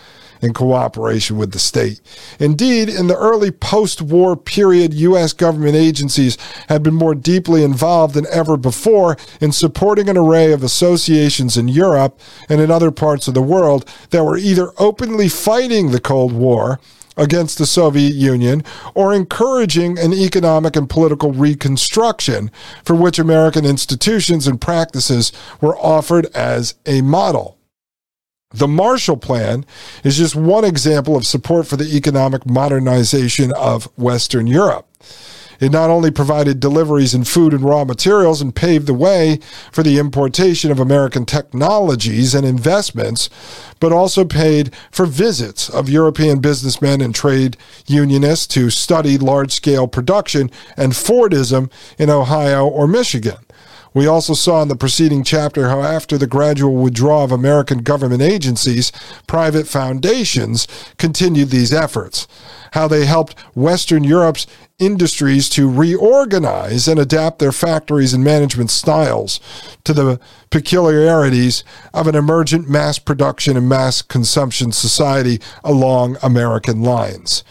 in 0.43 0.53
cooperation 0.53 1.37
with 1.37 1.53
the 1.53 1.59
state. 1.59 2.01
Indeed, 2.39 2.89
in 2.89 3.07
the 3.07 3.17
early 3.17 3.49
post 3.49 4.01
war 4.01 4.35
period, 4.35 4.93
U.S. 4.93 5.33
government 5.33 5.75
agencies 5.75 6.37
had 6.67 6.83
been 6.83 6.93
more 6.93 7.15
deeply 7.15 7.63
involved 7.63 8.13
than 8.13 8.27
ever 8.27 8.57
before 8.57 9.17
in 9.39 9.51
supporting 9.53 10.09
an 10.09 10.17
array 10.17 10.51
of 10.51 10.61
associations 10.61 11.57
in 11.57 11.69
Europe 11.69 12.19
and 12.49 12.59
in 12.59 12.69
other 12.69 12.91
parts 12.91 13.27
of 13.27 13.33
the 13.33 13.41
world 13.41 13.89
that 14.09 14.23
were 14.23 14.37
either 14.37 14.71
openly 14.77 15.29
fighting 15.29 15.91
the 15.91 16.01
Cold 16.01 16.33
War 16.33 16.79
against 17.15 17.57
the 17.57 17.65
Soviet 17.65 18.13
Union 18.13 18.63
or 18.95 19.13
encouraging 19.13 19.97
an 19.99 20.13
economic 20.13 20.75
and 20.75 20.89
political 20.89 21.31
reconstruction 21.31 22.51
for 22.83 22.95
which 22.95 23.19
American 23.19 23.65
institutions 23.65 24.47
and 24.47 24.59
practices 24.59 25.31
were 25.61 25.77
offered 25.77 26.25
as 26.35 26.75
a 26.85 27.01
model. 27.01 27.57
The 28.53 28.67
Marshall 28.67 29.17
Plan 29.17 29.65
is 30.03 30.17
just 30.17 30.35
one 30.35 30.63
example 30.63 31.15
of 31.15 31.25
support 31.25 31.65
for 31.65 31.75
the 31.75 31.95
economic 31.95 32.45
modernization 32.45 33.51
of 33.53 33.85
Western 33.97 34.45
Europe. 34.45 34.87
It 35.59 35.71
not 35.71 35.89
only 35.89 36.11
provided 36.11 36.59
deliveries 36.59 37.13
in 37.13 37.23
food 37.23 37.53
and 37.53 37.63
raw 37.63 37.83
materials 37.83 38.41
and 38.41 38.53
paved 38.53 38.85
the 38.85 38.93
way 38.93 39.39
for 39.71 39.81
the 39.81 39.97
importation 39.97 40.71
of 40.71 40.79
American 40.79 41.25
technologies 41.25 42.35
and 42.35 42.45
investments, 42.45 43.29
but 43.79 43.91
also 43.91 44.25
paid 44.25 44.75
for 44.91 45.05
visits 45.05 45.69
of 45.69 45.89
European 45.89 46.39
businessmen 46.39 47.01
and 47.01 47.15
trade 47.15 47.57
unionists 47.87 48.47
to 48.47 48.69
study 48.69 49.17
large 49.17 49.51
scale 49.51 49.87
production 49.87 50.51
and 50.75 50.93
Fordism 50.93 51.71
in 51.97 52.09
Ohio 52.09 52.67
or 52.67 52.87
Michigan. 52.87 53.37
We 53.93 54.07
also 54.07 54.33
saw 54.33 54.61
in 54.61 54.69
the 54.69 54.75
preceding 54.75 55.23
chapter 55.23 55.69
how, 55.69 55.81
after 55.81 56.17
the 56.17 56.27
gradual 56.27 56.75
withdrawal 56.75 57.23
of 57.23 57.31
American 57.31 57.79
government 57.79 58.21
agencies, 58.21 58.91
private 59.27 59.67
foundations 59.67 60.67
continued 60.97 61.49
these 61.49 61.73
efforts, 61.73 62.27
how 62.71 62.87
they 62.87 63.05
helped 63.05 63.39
Western 63.55 64.03
Europe's 64.03 64.47
industries 64.79 65.47
to 65.49 65.69
reorganize 65.69 66.87
and 66.87 66.99
adapt 66.99 67.39
their 67.39 67.51
factories 67.51 68.13
and 68.13 68.23
management 68.23 68.71
styles 68.71 69.39
to 69.83 69.93
the 69.93 70.19
peculiarities 70.49 71.63
of 71.93 72.07
an 72.07 72.15
emergent 72.15 72.67
mass 72.67 72.97
production 72.97 73.55
and 73.55 73.69
mass 73.69 74.01
consumption 74.01 74.71
society 74.71 75.39
along 75.63 76.17
American 76.23 76.81
lines. 76.81 77.43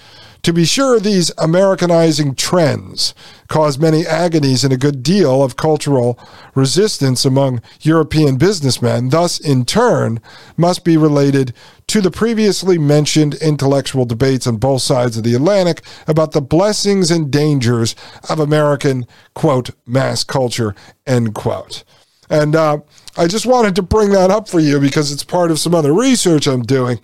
To 0.43 0.53
be 0.53 0.65
sure, 0.65 0.99
these 0.99 1.31
Americanizing 1.39 2.35
trends 2.35 3.15
caused 3.47 3.81
many 3.81 4.05
agonies 4.05 4.65
and 4.65 4.73
a 4.73 4.77
good 4.77 5.05
deal 5.05 5.41
of 5.41 5.55
cultural 5.55 6.19
resistance 6.57 7.25
among 7.25 7.63
European 7.83 8.39
businessmen, 8.39 9.11
thus, 9.11 9.39
in 9.39 9.65
turn, 9.65 10.21
must 10.57 10.85
be 10.85 10.97
related 10.97 11.55
to 11.87 12.01
the 12.01 12.11
previously 12.11 12.77
mentioned 12.77 13.35
intellectual 13.35 14.05
debates 14.05 14.49
on 14.49 14.57
both 14.57 14.83
sides 14.83 15.17
of 15.17 15.23
the 15.23 15.35
Atlantic 15.35 15.81
about 16.09 16.33
the 16.33 16.41
blessings 16.41 17.13
and 17.13 17.31
dangers 17.31 17.95
of 18.29 18.41
American, 18.41 19.07
quote, 19.35 19.71
mass 19.87 20.25
culture, 20.25 20.75
end 21.07 21.37
quote. 21.37 21.85
And 22.29 22.57
uh, 22.57 22.79
I 23.17 23.29
just 23.29 23.47
wanted 23.47 23.77
to 23.77 23.83
bring 23.83 24.11
that 24.11 24.33
up 24.33 24.49
for 24.49 24.59
you 24.59 24.81
because 24.81 25.13
it's 25.13 25.23
part 25.23 25.53
of 25.53 25.61
some 25.61 25.75
other 25.75 25.93
research 25.93 26.49
I'm 26.49 26.63
doing 26.63 26.99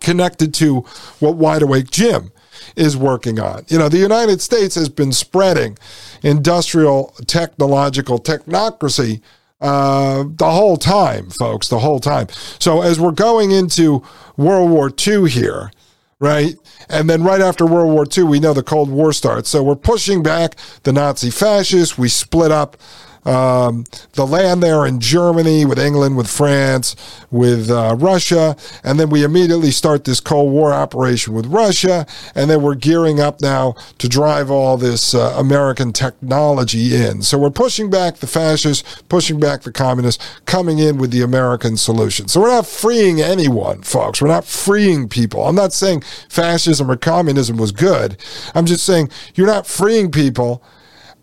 connected 0.00 0.54
to 0.54 0.80
what 1.20 1.36
Wide 1.36 1.62
Awake 1.62 1.90
Jim 1.90 2.30
is 2.74 2.96
working 2.96 3.38
on. 3.38 3.64
You 3.68 3.78
know, 3.78 3.88
the 3.88 3.98
United 3.98 4.40
States 4.40 4.74
has 4.74 4.88
been 4.88 5.12
spreading 5.12 5.78
industrial 6.22 7.14
technological 7.26 8.18
technocracy 8.18 9.20
uh, 9.60 10.24
the 10.36 10.50
whole 10.50 10.76
time, 10.76 11.30
folks, 11.30 11.68
the 11.68 11.78
whole 11.78 12.00
time. 12.00 12.28
So 12.58 12.82
as 12.82 13.00
we're 13.00 13.12
going 13.12 13.52
into 13.52 14.02
World 14.36 14.70
War 14.70 14.90
II 15.06 15.30
here, 15.30 15.70
right? 16.18 16.54
And 16.88 17.08
then 17.08 17.22
right 17.22 17.40
after 17.40 17.66
World 17.66 17.92
War 17.92 18.06
II, 18.06 18.24
we 18.24 18.40
know 18.40 18.52
the 18.52 18.62
Cold 18.62 18.90
War 18.90 19.12
starts. 19.12 19.48
So 19.48 19.62
we're 19.62 19.76
pushing 19.76 20.22
back 20.22 20.56
the 20.82 20.92
Nazi 20.92 21.30
fascists. 21.30 21.96
We 21.98 22.08
split 22.08 22.50
up 22.50 22.76
um, 23.26 23.84
the 24.12 24.26
land 24.26 24.62
there 24.62 24.86
in 24.86 25.00
Germany, 25.00 25.64
with 25.64 25.78
England, 25.78 26.16
with 26.16 26.28
France, 26.28 26.94
with 27.30 27.70
uh, 27.70 27.96
Russia. 27.98 28.56
And 28.84 28.98
then 28.98 29.10
we 29.10 29.24
immediately 29.24 29.70
start 29.70 30.04
this 30.04 30.20
Cold 30.20 30.52
War 30.52 30.72
operation 30.72 31.34
with 31.34 31.46
Russia. 31.46 32.06
And 32.34 32.48
then 32.48 32.62
we're 32.62 32.76
gearing 32.76 33.20
up 33.20 33.40
now 33.40 33.74
to 33.98 34.08
drive 34.08 34.50
all 34.50 34.76
this 34.76 35.14
uh, 35.14 35.34
American 35.36 35.92
technology 35.92 36.94
in. 36.94 37.22
So 37.22 37.36
we're 37.36 37.50
pushing 37.50 37.90
back 37.90 38.16
the 38.16 38.26
fascists, 38.26 39.02
pushing 39.08 39.40
back 39.40 39.62
the 39.62 39.72
communists, 39.72 40.24
coming 40.46 40.78
in 40.78 40.98
with 40.98 41.10
the 41.10 41.22
American 41.22 41.76
solution. 41.76 42.28
So 42.28 42.40
we're 42.40 42.48
not 42.48 42.66
freeing 42.66 43.20
anyone, 43.20 43.82
folks. 43.82 44.22
We're 44.22 44.28
not 44.28 44.44
freeing 44.44 45.08
people. 45.08 45.46
I'm 45.46 45.56
not 45.56 45.72
saying 45.72 46.02
fascism 46.28 46.90
or 46.90 46.96
communism 46.96 47.56
was 47.56 47.72
good. 47.72 48.18
I'm 48.54 48.66
just 48.66 48.84
saying 48.84 49.10
you're 49.34 49.46
not 49.46 49.66
freeing 49.66 50.10
people 50.10 50.62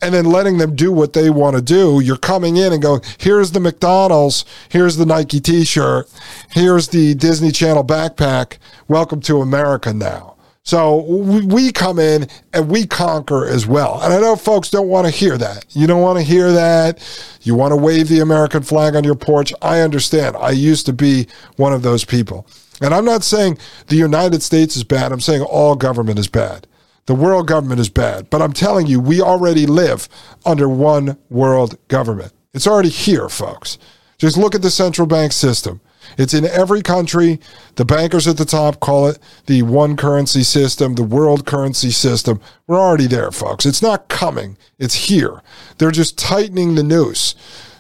and 0.04 0.14
then 0.14 0.26
letting 0.26 0.58
them 0.58 0.76
do 0.76 0.92
what 0.92 1.14
they 1.14 1.30
want 1.30 1.56
to 1.56 1.62
do. 1.62 2.02
You're 2.02 2.18
coming 2.18 2.58
in 2.58 2.74
and 2.74 2.82
going, 2.82 3.02
here's 3.18 3.52
the 3.52 3.62
McDonald's, 3.62 4.44
here's 4.68 4.98
the 4.98 5.06
Nike 5.06 5.40
t 5.40 5.64
shirt, 5.64 6.12
here's 6.52 6.90
the 6.90 7.16
Disney 7.16 7.52
Channel 7.52 7.86
backpack. 7.86 8.58
Welcome 8.90 9.22
to 9.22 9.42
America 9.42 9.94
now. 9.94 10.36
So 10.66 10.98
we 10.98 11.72
come 11.72 12.00
in 12.00 12.28
and 12.54 12.70
we 12.70 12.86
conquer 12.86 13.46
as 13.46 13.68
well. 13.68 14.02
And 14.02 14.14
I 14.14 14.20
know 14.20 14.36
folks 14.38 14.70
don't 14.70 14.88
want 14.88 15.08
to 15.08 15.12
hear 15.12 15.38
that. 15.38 15.66
You 15.70 15.88
don't 15.88 16.02
want 16.02 16.20
to 16.20 16.24
hear 16.24 16.54
that. 16.54 17.02
You 17.42 17.56
want 17.56 17.72
to 17.72 17.78
wave 17.78 18.08
the 18.08 18.20
American 18.20 18.64
flag 18.64 18.96
on 18.96 19.04
your 19.04 19.16
porch. 19.16 19.54
I 19.62 19.82
understand. 19.82 20.38
I 20.38 20.52
used 20.52 20.86
to 20.86 20.94
be 20.94 21.28
one 21.58 21.74
of 21.74 21.82
those 21.82 22.06
people. 22.06 22.48
And 22.82 22.94
I'm 22.94 23.04
not 23.06 23.24
saying 23.24 23.58
the 23.88 23.98
United 23.98 24.42
States 24.42 24.78
is 24.78 24.86
bad. 24.86 25.12
I'm 25.12 25.20
saying 25.20 25.42
all 25.42 25.76
government 25.76 26.18
is 26.18 26.30
bad. 26.30 26.66
The 27.06 27.16
world 27.16 27.48
government 27.48 27.80
is 27.80 27.90
bad. 27.90 28.30
But 28.30 28.42
I'm 28.42 28.54
telling 28.54 28.88
you, 28.88 29.00
we 29.00 29.22
already 29.22 29.66
live 29.66 30.08
under 30.46 30.70
one 30.70 31.18
world 31.30 31.78
government. 31.88 32.34
It's 32.54 32.68
already 32.68 32.90
here, 32.90 33.30
folks. 33.30 33.78
Just 34.18 34.38
look 34.38 34.56
at 34.56 34.62
the 34.62 34.72
central 34.72 35.08
bank 35.08 35.34
system. 35.34 35.82
It's 36.18 36.34
in 36.34 36.46
every 36.46 36.82
country. 36.82 37.40
The 37.76 37.86
bankers 37.86 38.28
at 38.28 38.38
the 38.38 38.46
top 38.46 38.80
call 38.80 39.08
it 39.08 39.20
the 39.48 39.64
one 39.64 39.98
currency 39.98 40.44
system, 40.44 40.96
the 40.96 41.04
world 41.04 41.46
currency 41.46 41.92
system. 41.92 42.40
We're 42.68 42.80
already 42.80 43.08
there, 43.08 43.32
folks. 43.32 43.66
It's 43.66 43.82
not 43.82 44.10
coming, 44.10 44.58
it's 44.78 45.08
here. 45.08 45.42
They're 45.78 45.92
just 45.92 46.18
tightening 46.18 46.76
the 46.76 46.84
noose, 46.84 47.36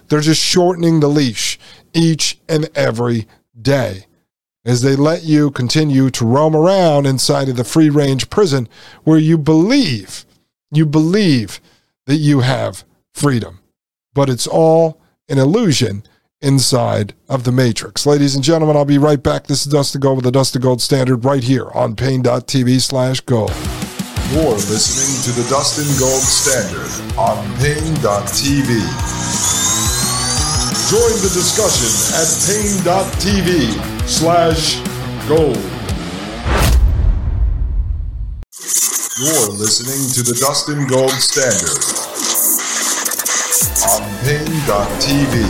they're 0.07 0.21
just 0.21 0.41
shortening 0.41 0.99
the 0.99 1.07
leash 1.07 1.59
each 1.93 2.39
and 2.49 2.69
every 2.75 3.27
day 3.61 4.05
as 4.65 4.81
they 4.81 4.95
let 4.95 5.23
you 5.23 5.51
continue 5.51 6.09
to 6.09 6.25
roam 6.25 6.55
around 6.55 7.05
inside 7.05 7.49
of 7.49 7.57
the 7.57 7.63
free 7.63 7.89
range 7.89 8.29
prison 8.29 8.67
where 9.03 9.17
you 9.17 9.37
believe, 9.37 10.25
you 10.71 10.85
believe 10.85 11.59
that 12.05 12.15
you 12.15 12.41
have 12.41 12.83
freedom. 13.13 13.59
But 14.13 14.29
it's 14.29 14.47
all 14.47 15.01
an 15.27 15.37
illusion 15.37 16.03
inside 16.41 17.13
of 17.29 17.43
the 17.43 17.51
matrix. 17.51 18.05
Ladies 18.05 18.35
and 18.35 18.43
gentlemen, 18.43 18.75
I'll 18.75 18.85
be 18.85 18.97
right 18.97 19.21
back. 19.21 19.47
This 19.47 19.65
is 19.65 19.71
Dustin 19.71 20.01
Gold 20.01 20.17
with 20.17 20.25
the 20.25 20.31
Dustin 20.31 20.61
Gold 20.61 20.81
Standard 20.81 21.25
right 21.25 21.43
here 21.43 21.69
on 21.71 21.95
Paine.tv 21.95 22.81
slash 22.81 23.21
gold. 23.21 23.51
You're 24.31 24.55
listening 24.55 25.33
to 25.33 25.41
the 25.41 25.47
Dustin 25.49 25.87
Gold 25.99 26.21
Standard 26.21 27.17
on 27.17 27.37
Paine.tv. 27.59 28.67
Join 30.89 31.15
the 31.21 31.31
discussion 31.33 31.89
at 32.13 32.27
Paine.tv 32.45 33.92
slash 34.05 34.81
gold. 35.27 35.57
You're 39.19 39.49
listening 39.55 40.09
to 40.13 40.23
the 40.23 40.37
Dustin 40.39 40.87
Gold 40.87 41.11
Standard 41.11 41.77
on 43.89 44.01
Paine.tv. 44.23 45.43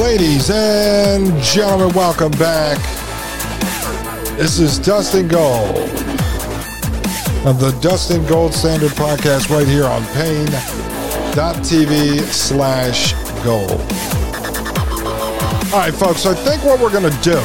Ladies 0.00 0.50
and 0.50 1.42
gentlemen, 1.42 1.94
welcome 1.94 2.32
back. 2.32 2.78
This 4.36 4.58
is 4.58 4.78
Dustin 4.78 5.28
Gold 5.28 5.76
of 7.44 7.60
the 7.60 7.76
Dustin 7.82 8.24
Gold 8.26 8.54
Standard 8.54 8.92
Podcast 8.92 9.50
right 9.50 9.66
here 9.66 9.84
on 9.84 10.02
Paine.tv 10.14 10.56
slash 12.20 13.12
gold. 13.44 13.80
All 15.72 15.78
right, 15.78 15.94
folks, 15.94 16.26
I 16.26 16.34
think 16.34 16.62
what 16.64 16.80
we're 16.80 16.92
going 16.92 17.10
to 17.10 17.22
do, 17.22 17.40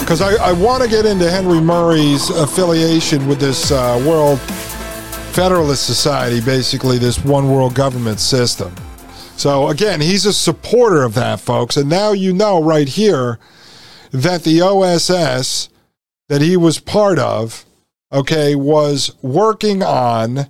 because 0.00 0.20
I, 0.20 0.34
I 0.34 0.52
want 0.52 0.82
to 0.82 0.88
get 0.88 1.06
into 1.06 1.30
Henry 1.30 1.60
Murray's 1.60 2.28
affiliation 2.28 3.28
with 3.28 3.38
this 3.38 3.70
uh, 3.70 4.02
World 4.04 4.40
Federalist 5.30 5.86
Society, 5.86 6.40
basically 6.40 6.98
this 6.98 7.24
one 7.24 7.52
world 7.52 7.76
government 7.76 8.18
system. 8.18 8.74
So 9.36 9.68
again, 9.68 10.00
he's 10.00 10.26
a 10.26 10.32
supporter 10.32 11.04
of 11.04 11.14
that, 11.14 11.38
folks. 11.38 11.76
And 11.76 11.88
now 11.88 12.10
you 12.10 12.32
know 12.32 12.60
right 12.60 12.88
here 12.88 13.38
that 14.10 14.42
the 14.42 14.60
OSS 14.60 15.68
that 16.28 16.40
he 16.42 16.56
was 16.56 16.80
part 16.80 17.20
of, 17.20 17.64
okay, 18.12 18.56
was 18.56 19.14
working 19.22 19.84
on 19.84 20.48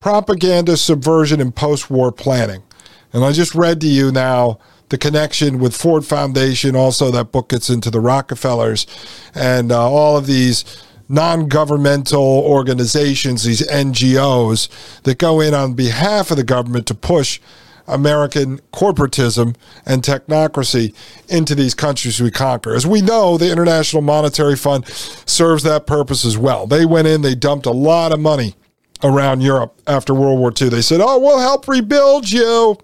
propaganda, 0.00 0.76
subversion, 0.76 1.40
and 1.40 1.54
post 1.54 1.88
war 1.88 2.10
planning. 2.10 2.64
And 3.12 3.24
I 3.24 3.32
just 3.32 3.54
read 3.54 3.80
to 3.80 3.86
you 3.86 4.12
now 4.12 4.58
the 4.88 4.98
connection 4.98 5.58
with 5.58 5.76
Ford 5.76 6.04
Foundation. 6.04 6.76
Also, 6.76 7.10
that 7.10 7.32
book 7.32 7.48
gets 7.48 7.70
into 7.70 7.90
the 7.90 8.00
Rockefellers 8.00 8.86
and 9.34 9.72
uh, 9.72 9.90
all 9.90 10.16
of 10.16 10.26
these 10.26 10.64
non 11.08 11.48
governmental 11.48 12.22
organizations, 12.22 13.44
these 13.44 13.66
NGOs 13.66 15.02
that 15.02 15.18
go 15.18 15.40
in 15.40 15.54
on 15.54 15.74
behalf 15.74 16.30
of 16.30 16.36
the 16.36 16.44
government 16.44 16.86
to 16.86 16.94
push 16.94 17.40
American 17.88 18.58
corporatism 18.72 19.54
and 19.84 20.02
technocracy 20.02 20.94
into 21.28 21.54
these 21.54 21.74
countries 21.74 22.20
we 22.20 22.30
conquer. 22.30 22.74
As 22.74 22.86
we 22.86 23.00
know, 23.00 23.38
the 23.38 23.50
International 23.50 24.02
Monetary 24.02 24.56
Fund 24.56 24.86
serves 24.88 25.62
that 25.62 25.86
purpose 25.86 26.24
as 26.24 26.36
well. 26.36 26.66
They 26.66 26.84
went 26.84 27.06
in, 27.06 27.22
they 27.22 27.34
dumped 27.34 27.66
a 27.66 27.70
lot 27.72 28.12
of 28.12 28.20
money 28.20 28.56
around 29.04 29.42
Europe 29.42 29.80
after 29.86 30.14
World 30.14 30.38
War 30.40 30.52
II. 30.60 30.70
They 30.70 30.82
said, 30.82 31.00
Oh, 31.00 31.18
we'll 31.18 31.38
help 31.38 31.68
rebuild 31.68 32.30
you. 32.30 32.76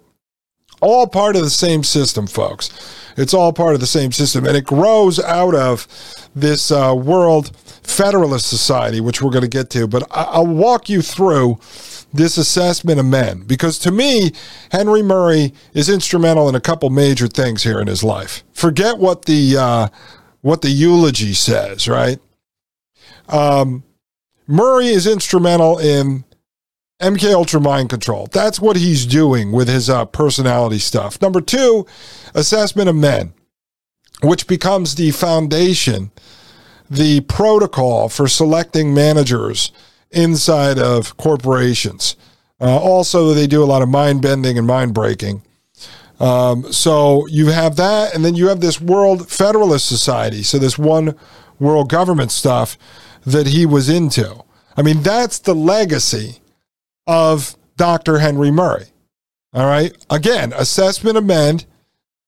All 0.83 1.07
part 1.07 1.37
of 1.37 1.43
the 1.43 1.51
same 1.51 1.85
system, 1.85 2.27
folks. 2.27 2.71
It's 3.17 3.33
all 3.33 3.53
part 3.53 3.75
of 3.75 3.81
the 3.81 3.87
same 3.87 4.13
system. 4.13 4.45
And 4.45 4.57
it 4.57 4.65
grows 4.65 5.19
out 5.21 5.55
of 5.55 5.87
this 6.35 6.71
uh, 6.71 6.95
World 6.95 7.57
Federalist 7.57 8.47
Society, 8.47 9.01
which 9.01 9.23
we're 9.23 9.31
going 9.31 9.43
to 9.43 9.49
get 9.49 9.71
to. 9.71 9.87
But 9.87 10.07
I'll 10.11 10.47
walk 10.47 10.89
you 10.89 11.01
through 11.01 11.59
this 12.13 12.37
assessment 12.37 13.01
of 13.01 13.07
men 13.07 13.45
because 13.45 13.79
to 13.81 13.91
me, 13.91 14.33
Henry 14.71 15.03
Murray 15.03 15.55
is 15.73 15.89
instrumental 15.89 16.49
in 16.49 16.55
a 16.55 16.61
couple 16.61 16.91
major 16.91 17.27
things 17.27 17.63
here 17.63 17.81
in 17.81 17.87
his 17.87 18.05
life. 18.05 18.43
Forget 18.53 18.99
what 18.99 19.25
the 19.25 19.57
uh, 19.57 19.89
what 20.43 20.61
the 20.63 20.71
eulogy 20.71 21.33
says, 21.33 21.89
right? 21.89 22.19
Um, 23.29 23.85
Murray 24.47 24.89
is 24.89 25.07
instrumental 25.07 25.79
in 25.79 26.25
MK 27.03 27.33
Ultra 27.35 27.61
mind 27.61 27.91
control. 27.91 28.29
That's 28.31 28.61
what 28.61 28.77
he's 28.77 29.05
doing 29.07 29.53
with 29.53 29.69
his 29.69 29.91
uh, 29.91 30.05
personality 30.07 30.79
stuff. 30.79 31.21
Number 31.21 31.41
two, 31.41 31.87
assessment 32.35 32.89
of 32.89 32.97
men, 32.97 33.35
which 34.23 34.47
becomes 34.47 34.95
the 34.95 35.11
foundation, 35.11 36.13
the 36.89 37.21
protocol 37.23 38.09
for 38.09 38.29
selecting 38.29 38.95
managers 38.95 39.73
inside 40.11 40.79
of 40.79 41.17
corporations. 41.17 42.17
Uh, 42.61 42.79
also, 42.79 43.35
they 43.35 43.47
do 43.47 43.65
a 43.65 43.67
lot 43.67 43.83
of 43.83 43.89
mind 43.89 44.23
bending 44.23 44.57
and 44.57 44.67
mind 44.67 44.95
breaking. 44.95 45.43
Um, 46.21 46.73
so 46.73 47.27
you 47.27 47.49
have 47.49 47.75
that, 47.77 48.15
and 48.15 48.25
then 48.25 48.37
you 48.37 48.47
have 48.47 48.61
this 48.61 48.81
World 48.81 49.29
Federalist 49.29 49.87
Society. 49.89 50.45
So 50.45 50.59
this 50.59 50.79
one 50.79 51.17
world 51.59 51.91
government 51.91 52.31
stuff 52.31 52.79
that 53.27 53.49
he 53.49 53.67
was 53.67 53.89
into. 53.89 54.45
I 54.77 54.83
mean, 54.83 55.03
that's 55.03 55.41
the 55.41 55.55
legacy 55.55 56.42
of 57.07 57.57
Dr. 57.77 58.19
Henry 58.19 58.51
Murray. 58.51 58.87
All 59.55 59.67
right. 59.67 59.93
Again, 60.09 60.53
assessment 60.55 61.17
of 61.17 61.25
men, 61.25 61.61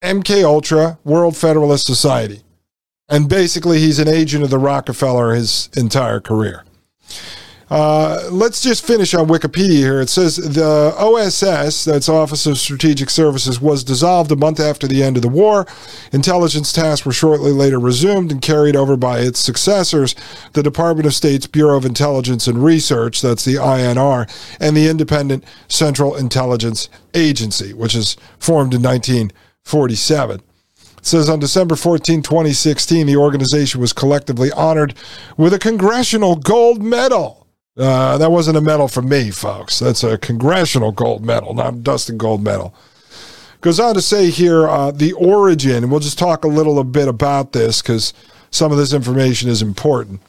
MK 0.03 0.43
Ultra, 0.43 0.99
World 1.03 1.35
Federalist 1.35 1.85
Society. 1.85 2.41
And 3.09 3.29
basically, 3.29 3.79
he's 3.79 3.99
an 3.99 4.07
agent 4.07 4.43
of 4.43 4.49
the 4.49 4.57
Rockefeller 4.59 5.33
his 5.33 5.69
entire 5.75 6.19
career. 6.19 6.63
Uh, 7.67 8.29
let's 8.31 8.61
just 8.61 8.85
finish 8.85 9.15
on 9.15 9.27
Wikipedia 9.27 9.77
here. 9.77 9.99
It 9.99 10.09
says 10.09 10.35
the 10.35 10.93
OSS, 10.97 11.83
that's 11.85 12.07
Office 12.07 12.45
of 12.45 12.59
Strategic 12.59 13.09
Services, 13.09 13.59
was 13.59 13.83
dissolved 13.83 14.31
a 14.31 14.35
month 14.35 14.59
after 14.59 14.87
the 14.87 15.01
end 15.01 15.15
of 15.15 15.23
the 15.23 15.29
war. 15.29 15.65
Intelligence 16.11 16.71
tasks 16.71 17.05
were 17.05 17.11
shortly 17.11 17.51
later 17.51 17.79
resumed 17.79 18.31
and 18.31 18.41
carried 18.41 18.75
over 18.75 18.95
by 18.95 19.19
its 19.19 19.39
successors, 19.39 20.13
the 20.53 20.61
Department 20.61 21.07
of 21.07 21.15
State's 21.15 21.47
Bureau 21.47 21.75
of 21.75 21.85
Intelligence 21.85 22.45
and 22.45 22.63
Research, 22.63 23.21
that's 23.21 23.45
the 23.45 23.55
INR, 23.55 24.29
and 24.59 24.77
the 24.77 24.87
Independent 24.87 25.43
Central 25.67 26.15
Intelligence 26.15 26.87
Agency, 27.15 27.73
which 27.73 27.95
is 27.95 28.15
formed 28.37 28.75
in 28.75 28.83
1947. 28.83 30.39
It 30.97 31.05
says 31.05 31.29
on 31.29 31.39
December 31.39 31.75
14, 31.75 32.21
2016, 32.21 33.07
the 33.07 33.17
organization 33.17 33.81
was 33.81 33.91
collectively 33.91 34.51
honored 34.51 34.93
with 35.35 35.51
a 35.53 35.59
Congressional 35.59 36.35
Gold 36.35 36.83
Medal. 36.83 37.44
Uh, 37.77 38.17
that 38.17 38.31
wasn't 38.31 38.57
a 38.57 38.61
medal 38.61 38.87
for 38.87 39.01
me, 39.01 39.31
folks. 39.31 39.79
That's 39.79 40.03
a 40.03 40.17
congressional 40.17 40.91
gold 40.91 41.25
medal, 41.25 41.53
not 41.53 41.73
a 41.73 41.77
Dustin 41.77 42.17
Gold 42.17 42.41
medal. 42.41 42.73
Goes 43.59 43.79
on 43.79 43.95
to 43.95 44.01
say 44.01 44.29
here 44.29 44.67
uh, 44.67 44.91
the 44.91 45.11
origin, 45.13 45.83
and 45.83 45.91
we'll 45.91 45.99
just 45.99 46.19
talk 46.19 46.45
a 46.45 46.47
little 46.47 46.79
a 46.79 46.83
bit 46.83 47.07
about 47.07 47.51
this 47.51 47.81
because 47.81 48.13
some 48.49 48.71
of 48.71 48.77
this 48.77 48.93
information 48.93 49.49
is 49.49 49.61
important. 49.61 50.21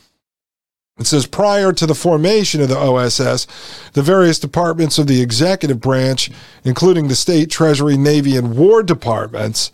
It 0.99 1.07
says 1.07 1.27
prior 1.27 1.73
to 1.75 1.87
the 1.87 1.95
formation 1.95 2.63
of 2.63 2.69
the 2.69 2.79
OSS, 2.79 3.47
the 3.93 4.03
various 4.03 4.39
departments 4.39 4.99
of 4.99 5.07
the 5.07 5.21
executive 5.21 5.81
branch, 5.81 6.31
including 6.65 7.09
the 7.09 7.15
state, 7.15 7.51
treasury, 7.51 7.99
navy, 7.99 8.37
and 8.37 8.57
war 8.57 8.83
departments, 8.83 9.71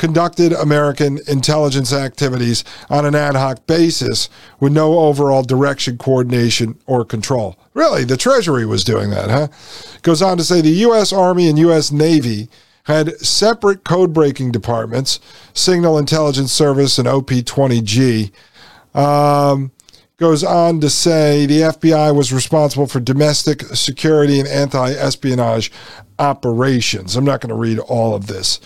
conducted 0.00 0.50
American 0.54 1.20
intelligence 1.28 1.92
activities 1.92 2.64
on 2.88 3.04
an 3.04 3.14
ad 3.14 3.36
hoc 3.36 3.66
basis 3.66 4.30
with 4.58 4.72
no 4.72 4.98
overall 5.00 5.42
direction, 5.42 5.98
coordination, 5.98 6.78
or 6.86 7.04
control. 7.04 7.58
Really, 7.74 8.04
the 8.04 8.16
Treasury 8.16 8.64
was 8.64 8.82
doing 8.82 9.10
that, 9.10 9.28
huh? 9.28 9.48
Goes 10.00 10.22
on 10.22 10.38
to 10.38 10.42
say 10.42 10.62
the 10.62 10.70
U.S. 10.70 11.12
Army 11.12 11.50
and 11.50 11.58
U.S. 11.58 11.92
Navy 11.92 12.48
had 12.84 13.20
separate 13.20 13.84
code 13.84 14.14
breaking 14.14 14.52
departments, 14.52 15.20
Signal 15.52 15.98
Intelligence 15.98 16.50
Service 16.50 16.98
and 16.98 17.06
OP20G. 17.06 18.32
Um, 18.94 19.70
goes 20.16 20.42
on 20.42 20.80
to 20.80 20.88
say 20.88 21.44
the 21.44 21.60
FBI 21.60 22.16
was 22.16 22.32
responsible 22.32 22.86
for 22.86 23.00
domestic 23.00 23.60
security 23.74 24.40
and 24.40 24.48
anti 24.48 24.92
espionage 24.92 25.70
operations. 26.18 27.16
I'm 27.16 27.24
not 27.26 27.42
going 27.42 27.50
to 27.50 27.54
read 27.54 27.78
all 27.78 28.14
of 28.14 28.28
this. 28.28 28.60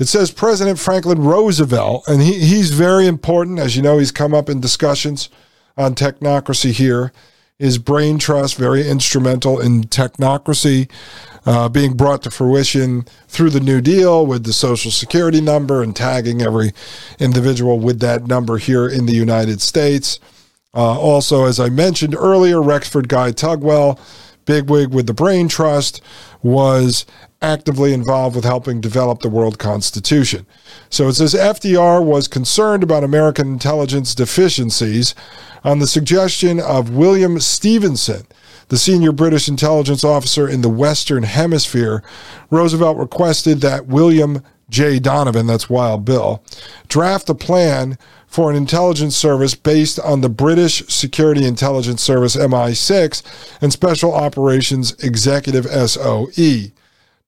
It 0.00 0.08
says 0.08 0.30
President 0.30 0.78
Franklin 0.78 1.22
Roosevelt, 1.22 2.08
and 2.08 2.22
he, 2.22 2.40
he's 2.40 2.70
very 2.70 3.06
important. 3.06 3.58
As 3.58 3.76
you 3.76 3.82
know, 3.82 3.98
he's 3.98 4.10
come 4.10 4.32
up 4.32 4.48
in 4.48 4.58
discussions 4.58 5.28
on 5.76 5.94
technocracy 5.94 6.72
here. 6.72 7.12
His 7.58 7.76
brain 7.76 8.18
trust, 8.18 8.56
very 8.56 8.88
instrumental 8.88 9.60
in 9.60 9.82
technocracy 9.82 10.90
uh, 11.44 11.68
being 11.68 11.98
brought 11.98 12.22
to 12.22 12.30
fruition 12.30 13.04
through 13.28 13.50
the 13.50 13.60
New 13.60 13.82
Deal 13.82 14.24
with 14.24 14.44
the 14.44 14.54
Social 14.54 14.90
Security 14.90 15.42
number 15.42 15.82
and 15.82 15.94
tagging 15.94 16.40
every 16.40 16.72
individual 17.18 17.78
with 17.78 18.00
that 18.00 18.26
number 18.26 18.56
here 18.56 18.88
in 18.88 19.04
the 19.04 19.12
United 19.12 19.60
States. 19.60 20.18
Uh, 20.72 20.98
also, 20.98 21.44
as 21.44 21.60
I 21.60 21.68
mentioned 21.68 22.14
earlier, 22.14 22.62
Rexford 22.62 23.08
Guy 23.08 23.32
Tugwell, 23.32 23.98
bigwig 24.44 24.92
with 24.92 25.06
the 25.06 25.14
Brain 25.14 25.48
Trust, 25.48 26.02
was 26.42 27.06
actively 27.42 27.92
involved 27.92 28.36
with 28.36 28.44
helping 28.44 28.80
develop 28.80 29.20
the 29.20 29.28
world 29.28 29.58
constitution. 29.58 30.46
So 30.90 31.08
it 31.08 31.14
says 31.14 31.34
FDR 31.34 32.04
was 32.04 32.28
concerned 32.28 32.82
about 32.82 33.04
American 33.04 33.52
intelligence 33.52 34.14
deficiencies 34.14 35.14
on 35.64 35.78
the 35.78 35.86
suggestion 35.86 36.60
of 36.60 36.90
William 36.90 37.40
Stephenson. 37.40 38.26
the 38.70 38.78
senior 38.78 39.10
British 39.12 39.48
intelligence 39.48 40.04
officer 40.04 40.48
in 40.48 40.62
the 40.62 40.68
Western 40.68 41.24
Hemisphere. 41.24 42.02
Roosevelt 42.50 42.96
requested 42.96 43.60
that 43.60 43.88
William 43.88 44.42
J. 44.70 45.00
Donovan, 45.00 45.48
that's 45.48 45.68
Wild 45.68 46.04
Bill, 46.04 46.42
draft 46.88 47.28
a 47.28 47.34
plan 47.34 47.98
for 48.30 48.48
an 48.48 48.56
intelligence 48.56 49.16
service 49.16 49.56
based 49.56 49.98
on 49.98 50.20
the 50.20 50.28
British 50.28 50.86
Security 50.86 51.44
Intelligence 51.44 52.00
Service 52.00 52.36
MI6 52.36 53.24
and 53.60 53.72
Special 53.72 54.14
Operations 54.14 54.92
Executive 55.02 55.66
SOE. 55.66 56.70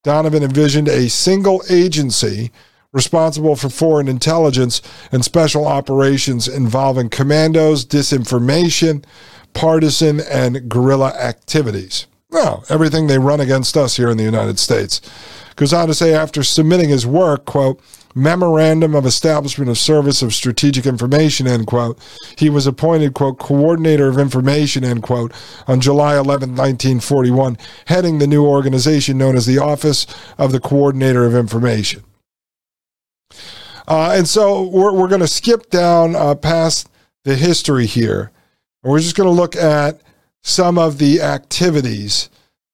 Donovan 0.04 0.44
envisioned 0.44 0.88
a 0.88 1.08
single 1.08 1.60
agency 1.68 2.52
responsible 2.92 3.56
for 3.56 3.68
foreign 3.68 4.06
intelligence 4.06 4.80
and 5.10 5.24
special 5.24 5.66
operations 5.66 6.46
involving 6.46 7.08
commandos, 7.08 7.84
disinformation, 7.84 9.04
partisan, 9.54 10.20
and 10.20 10.68
guerrilla 10.68 11.08
activities. 11.14 12.06
Well, 12.30 12.64
everything 12.68 13.08
they 13.08 13.18
run 13.18 13.40
against 13.40 13.76
us 13.76 13.96
here 13.96 14.08
in 14.08 14.18
the 14.18 14.24
United 14.24 14.60
States. 14.60 15.00
Goes 15.56 15.72
on 15.72 15.88
to 15.88 15.94
say 15.94 16.14
after 16.14 16.42
submitting 16.42 16.88
his 16.88 17.06
work, 17.06 17.44
quote, 17.44 17.80
memorandum 18.14 18.94
of 18.94 19.06
establishment 19.06 19.70
of 19.70 19.78
service 19.78 20.22
of 20.22 20.34
strategic 20.34 20.86
information, 20.86 21.46
end 21.46 21.66
quote. 21.66 21.98
He 22.36 22.50
was 22.50 22.66
appointed, 22.66 23.14
quote, 23.14 23.38
coordinator 23.38 24.08
of 24.08 24.18
information, 24.18 24.84
end 24.84 25.02
quote, 25.02 25.32
on 25.66 25.80
July 25.80 26.18
11, 26.18 26.50
1941, 26.50 27.56
heading 27.86 28.18
the 28.18 28.26
new 28.26 28.44
organization 28.44 29.18
known 29.18 29.36
as 29.36 29.46
the 29.46 29.58
Office 29.58 30.06
of 30.38 30.52
the 30.52 30.60
Coordinator 30.60 31.24
of 31.24 31.34
Information. 31.34 32.02
Uh, 33.88 34.14
and 34.16 34.28
so 34.28 34.62
we're, 34.68 34.92
we're 34.92 35.08
going 35.08 35.20
to 35.20 35.28
skip 35.28 35.70
down 35.70 36.14
uh, 36.14 36.34
past 36.34 36.88
the 37.24 37.34
history 37.34 37.86
here. 37.86 38.30
And 38.82 38.92
we're 38.92 39.00
just 39.00 39.16
going 39.16 39.28
to 39.28 39.34
look 39.34 39.56
at 39.56 40.00
some 40.42 40.78
of 40.78 40.98
the 40.98 41.20
activities 41.20 42.28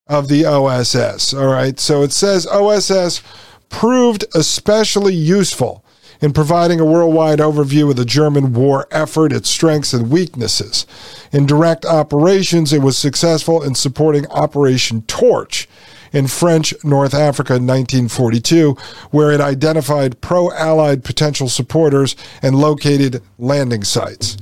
of 0.09 0.29
the 0.29 0.44
OSS. 0.44 1.35
All 1.35 1.47
right. 1.47 1.79
So 1.79 2.03
it 2.03 2.12
says 2.12 2.47
OSS 2.47 3.23
proved 3.68 4.25
especially 4.35 5.14
useful 5.14 5.85
in 6.21 6.33
providing 6.33 6.81
a 6.81 6.85
worldwide 6.85 7.38
overview 7.38 7.90
of 7.90 7.97
the 7.97 8.05
German 8.05 8.53
war 8.53 8.88
effort, 8.90 9.33
its 9.33 9.49
strengths 9.49 9.92
and 9.92 10.11
weaknesses. 10.11 10.87
In 11.33 11.47
direct 11.47 11.85
operations, 11.85 12.73
it 12.73 12.83
was 12.83 12.99
successful 12.99 13.62
in 13.62 13.75
supporting 13.75 14.27
Operation 14.29 15.03
Torch 15.03 15.68
in 16.12 16.27
French 16.27 16.75
North 16.83 17.14
Africa 17.14 17.55
in 17.55 17.66
1942, 17.66 18.77
where 19.11 19.31
it 19.31 19.40
identified 19.40 20.21
pro 20.21 20.51
Allied 20.53 21.05
potential 21.05 21.49
supporters 21.49 22.16
and 22.42 22.57
located 22.57 23.23
landing 23.38 23.85
sites. 23.85 24.37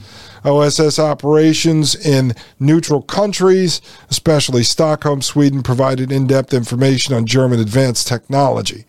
OSS 0.46 0.98
operations 0.98 1.94
in 1.94 2.32
neutral 2.60 3.02
countries, 3.02 3.82
especially 4.08 4.62
Stockholm, 4.62 5.20
Sweden, 5.20 5.62
provided 5.62 6.12
in 6.12 6.26
depth 6.26 6.54
information 6.54 7.14
on 7.14 7.26
German 7.26 7.58
advanced 7.58 8.06
technology. 8.06 8.84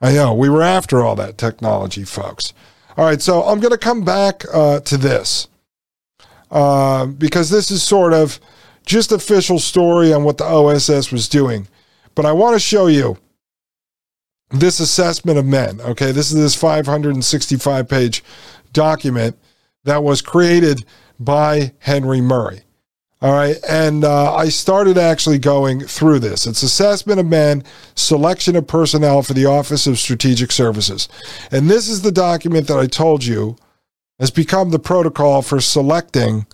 I 0.00 0.12
know, 0.12 0.34
we 0.34 0.48
were 0.48 0.62
after 0.62 1.02
all 1.02 1.16
that 1.16 1.38
technology, 1.38 2.04
folks. 2.04 2.52
All 2.96 3.04
right, 3.04 3.22
so 3.22 3.42
I'm 3.44 3.60
going 3.60 3.72
to 3.72 3.78
come 3.78 4.04
back 4.04 4.44
uh, 4.52 4.80
to 4.80 4.96
this 4.96 5.48
uh, 6.50 7.06
because 7.06 7.50
this 7.50 7.70
is 7.70 7.82
sort 7.82 8.12
of 8.12 8.40
just 8.84 9.12
official 9.12 9.58
story 9.58 10.12
on 10.12 10.24
what 10.24 10.38
the 10.38 10.44
OSS 10.44 11.12
was 11.12 11.28
doing. 11.28 11.68
But 12.14 12.26
I 12.26 12.32
want 12.32 12.54
to 12.54 12.60
show 12.60 12.86
you 12.86 13.18
this 14.50 14.80
assessment 14.80 15.38
of 15.38 15.46
men. 15.46 15.80
Okay, 15.80 16.10
this 16.10 16.32
is 16.32 16.36
this 16.36 16.54
565 16.54 17.88
page 17.88 18.24
document 18.72 19.38
that 19.88 20.04
was 20.04 20.22
created 20.22 20.84
by 21.18 21.72
Henry 21.80 22.20
Murray. 22.20 22.62
All 23.20 23.32
right. 23.32 23.56
And 23.68 24.04
uh, 24.04 24.34
I 24.34 24.48
started 24.48 24.96
actually 24.96 25.38
going 25.38 25.80
through 25.80 26.20
this. 26.20 26.46
It's 26.46 26.62
assessment 26.62 27.18
of 27.18 27.26
men, 27.26 27.64
selection 27.96 28.54
of 28.54 28.68
personnel 28.68 29.22
for 29.22 29.34
the 29.34 29.46
Office 29.46 29.88
of 29.88 29.98
Strategic 29.98 30.52
Services. 30.52 31.08
And 31.50 31.68
this 31.68 31.88
is 31.88 32.02
the 32.02 32.12
document 32.12 32.68
that 32.68 32.78
I 32.78 32.86
told 32.86 33.24
you 33.24 33.56
has 34.20 34.30
become 34.30 34.70
the 34.70 34.78
protocol 34.78 35.42
for 35.42 35.60
selecting 35.60 36.46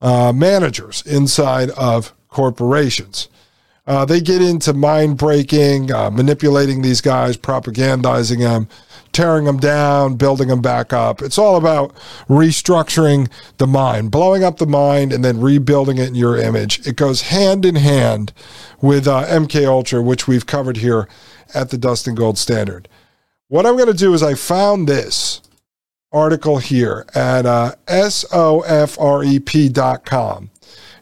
uh, 0.00 0.32
managers 0.32 1.02
inside 1.04 1.70
of 1.70 2.12
corporations. 2.28 3.28
Uh, 3.84 4.04
they 4.04 4.20
get 4.20 4.40
into 4.40 4.72
mind 4.72 5.16
breaking, 5.16 5.92
uh, 5.92 6.10
manipulating 6.10 6.82
these 6.82 7.00
guys, 7.00 7.36
propagandizing 7.36 8.38
them, 8.38 8.68
tearing 9.12 9.44
them 9.44 9.58
down, 9.58 10.16
building 10.16 10.48
them 10.48 10.60
back 10.62 10.92
up. 10.92 11.22
It's 11.22 11.38
all 11.38 11.56
about 11.56 11.94
restructuring 12.28 13.30
the 13.58 13.66
mind, 13.66 14.10
blowing 14.10 14.44
up 14.44 14.58
the 14.58 14.66
mind, 14.66 15.12
and 15.12 15.24
then 15.24 15.40
rebuilding 15.40 15.98
it 15.98 16.08
in 16.08 16.14
your 16.14 16.36
image. 16.36 16.86
It 16.86 16.96
goes 16.96 17.22
hand 17.22 17.64
in 17.64 17.76
hand 17.76 18.32
with 18.80 19.06
uh, 19.06 19.24
MK 19.26 19.66
Ultra, 19.66 20.02
which 20.02 20.26
we've 20.26 20.46
covered 20.46 20.78
here 20.78 21.08
at 21.54 21.70
the 21.70 21.78
Dustin 21.78 22.14
Gold 22.14 22.38
Standard. 22.38 22.88
What 23.48 23.66
I'm 23.66 23.76
going 23.76 23.88
to 23.88 23.94
do 23.94 24.14
is 24.14 24.22
I 24.22 24.34
found 24.34 24.88
this 24.88 25.42
article 26.12 26.58
here 26.58 27.06
at 27.14 27.46
uh, 27.46 27.74
sofrep.com. 27.86 28.90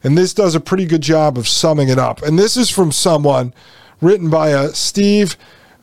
And 0.02 0.16
this 0.16 0.32
does 0.32 0.54
a 0.54 0.60
pretty 0.60 0.86
good 0.86 1.02
job 1.02 1.36
of 1.36 1.46
summing 1.46 1.88
it 1.88 1.98
up. 1.98 2.22
And 2.22 2.38
this 2.38 2.56
is 2.56 2.70
from 2.70 2.90
someone 2.90 3.52
written 4.00 4.30
by 4.30 4.48
a 4.50 4.64
uh, 4.64 4.68
Steve 4.72 5.36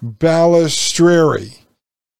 Balestrieri. 0.04 1.60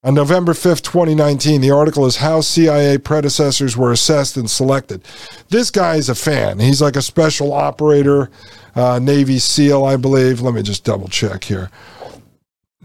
On 0.08 0.14
November 0.14 0.54
5th, 0.54 0.84
2019, 0.84 1.60
the 1.60 1.72
article 1.72 2.06
is 2.06 2.16
How 2.16 2.40
CIA 2.40 2.98
Predecessors 2.98 3.76
Were 3.76 3.92
Assessed 3.92 4.38
and 4.38 4.50
Selected. 4.50 5.04
This 5.50 5.70
guy 5.70 5.96
is 5.96 6.08
a 6.08 6.16
fan. 6.16 6.60
He's 6.60 6.82
like 6.82 6.96
a 6.96 7.02
special 7.02 7.52
operator, 7.52 8.32
uh, 8.74 9.00
Navy 9.00 9.38
SEAL, 9.38 9.84
I 9.84 9.98
believe. 9.98 10.40
Let 10.40 10.54
me 10.54 10.64
just 10.64 10.86
double 10.86 11.10
check 11.10 11.44
here. 11.44 11.70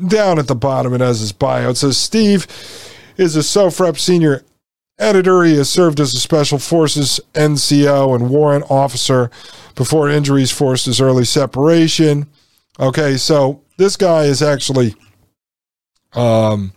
Down 0.09 0.41
at 0.41 0.49
the 0.49 0.57
bottom, 0.57 0.95
it 0.95 1.01
has 1.01 1.21
his 1.21 1.31
bio. 1.31 1.71
It 1.71 1.77
says 1.77 1.97
Steve 1.97 2.49
is 3.17 3.37
a 3.37 3.45
SOFREP 3.45 4.01
senior 4.01 4.43
editor. 4.99 5.45
He 5.45 5.59
has 5.59 5.71
served 5.71 6.01
as 6.01 6.13
a 6.15 6.19
Special 6.19 6.59
Forces 6.59 7.21
NCO 7.35 8.17
and 8.17 8.31
warrant 8.31 8.69
officer 8.69 9.31
before 9.77 10.11
injuries 10.11 10.51
forced 10.51 10.87
his 10.87 11.01
early 11.01 11.25
separation. 11.25 12.27
Okay, 12.81 13.17
so 13.17 13.63
this 13.77 13.97
guy 13.97 14.25
is 14.25 14.43
actually, 14.43 14.97
um, 16.15 16.73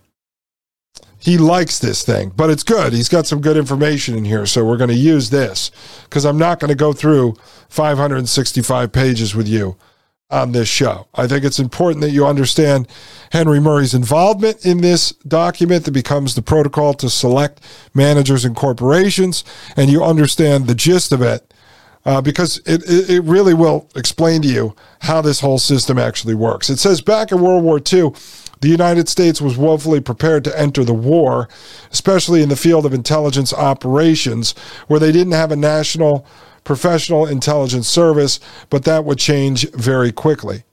he 1.25 1.39
likes 1.39 1.79
this 1.79 2.03
thing, 2.03 2.31
but 2.35 2.51
it's 2.51 2.61
good. 2.61 2.93
He's 2.93 3.09
got 3.09 3.25
some 3.25 3.41
good 3.41 3.57
information 3.57 4.15
in 4.15 4.25
here, 4.25 4.45
so 4.45 4.63
we're 4.63 4.77
going 4.77 4.91
to 4.91 4.95
use 4.95 5.31
this 5.31 5.71
because 6.03 6.23
I'm 6.23 6.37
not 6.37 6.59
going 6.59 6.69
to 6.69 6.75
go 6.75 6.93
through 6.93 7.33
565 7.69 8.91
pages 8.91 9.33
with 9.33 9.47
you 9.47 9.75
on 10.29 10.51
this 10.51 10.69
show. 10.69 11.07
I 11.15 11.25
think 11.25 11.43
it's 11.43 11.57
important 11.57 12.01
that 12.01 12.11
you 12.11 12.27
understand 12.27 12.87
Henry 13.31 13.59
Murray's 13.59 13.95
involvement 13.95 14.63
in 14.63 14.81
this 14.81 15.13
document 15.27 15.85
that 15.85 15.93
becomes 15.93 16.35
the 16.35 16.43
protocol 16.43 16.93
to 16.93 17.09
select 17.09 17.59
managers 17.95 18.45
and 18.45 18.55
corporations, 18.55 19.43
and 19.75 19.89
you 19.89 20.03
understand 20.03 20.67
the 20.67 20.75
gist 20.75 21.11
of 21.11 21.23
it. 21.23 21.51
Uh, 22.07 22.21
because 22.21 22.59
it, 22.67 22.87
it 22.87 23.23
really 23.23 23.55
will 23.55 23.89
explain 23.95 24.39
to 24.39 24.47
you 24.47 24.75
how 24.99 25.23
this 25.23 25.39
whole 25.39 25.57
system 25.57 25.97
actually 25.97 26.35
works. 26.35 26.69
It 26.69 26.77
says 26.77 27.01
back 27.01 27.31
in 27.31 27.41
World 27.41 27.63
War 27.63 27.79
II, 27.79 28.11
the 28.61 28.67
United 28.69 29.09
States 29.09 29.41
was 29.41 29.57
woefully 29.57 30.01
prepared 30.01 30.43
to 30.45 30.59
enter 30.59 30.83
the 30.83 30.93
war, 30.93 31.47
especially 31.91 32.41
in 32.41 32.49
the 32.49 32.55
field 32.55 32.85
of 32.85 32.93
intelligence 32.93 33.53
operations, 33.53 34.53
where 34.87 34.99
they 34.99 35.11
didn't 35.11 35.33
have 35.33 35.51
a 35.51 35.55
national 35.55 36.25
professional 36.63 37.25
intelligence 37.27 37.87
service, 37.87 38.39
but 38.69 38.83
that 38.85 39.05
would 39.05 39.19
change 39.19 39.69
very 39.71 40.11
quickly. 40.11 40.63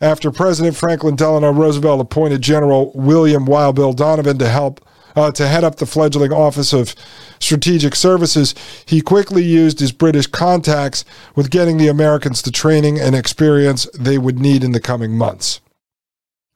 after 0.00 0.30
President 0.30 0.76
Franklin 0.76 1.16
Delano 1.16 1.52
Roosevelt 1.52 2.00
appointed 2.00 2.40
General 2.40 2.92
William 2.94 3.46
Wild 3.46 3.76
Bill 3.76 3.92
Donovan 3.92 4.38
to 4.38 4.48
help 4.48 4.80
uh, 5.16 5.32
to 5.32 5.48
head 5.48 5.64
up 5.64 5.76
the 5.76 5.86
fledgling 5.86 6.32
Office 6.32 6.72
of 6.72 6.94
Strategic 7.40 7.96
Services, 7.96 8.54
he 8.86 9.00
quickly 9.00 9.42
used 9.42 9.80
his 9.80 9.90
British 9.90 10.28
contacts 10.28 11.04
with 11.34 11.50
getting 11.50 11.78
the 11.78 11.88
Americans 11.88 12.42
the 12.42 12.52
training 12.52 13.00
and 13.00 13.16
experience 13.16 13.88
they 13.98 14.18
would 14.18 14.38
need 14.38 14.62
in 14.62 14.72
the 14.72 14.80
coming 14.80 15.16
months. 15.16 15.60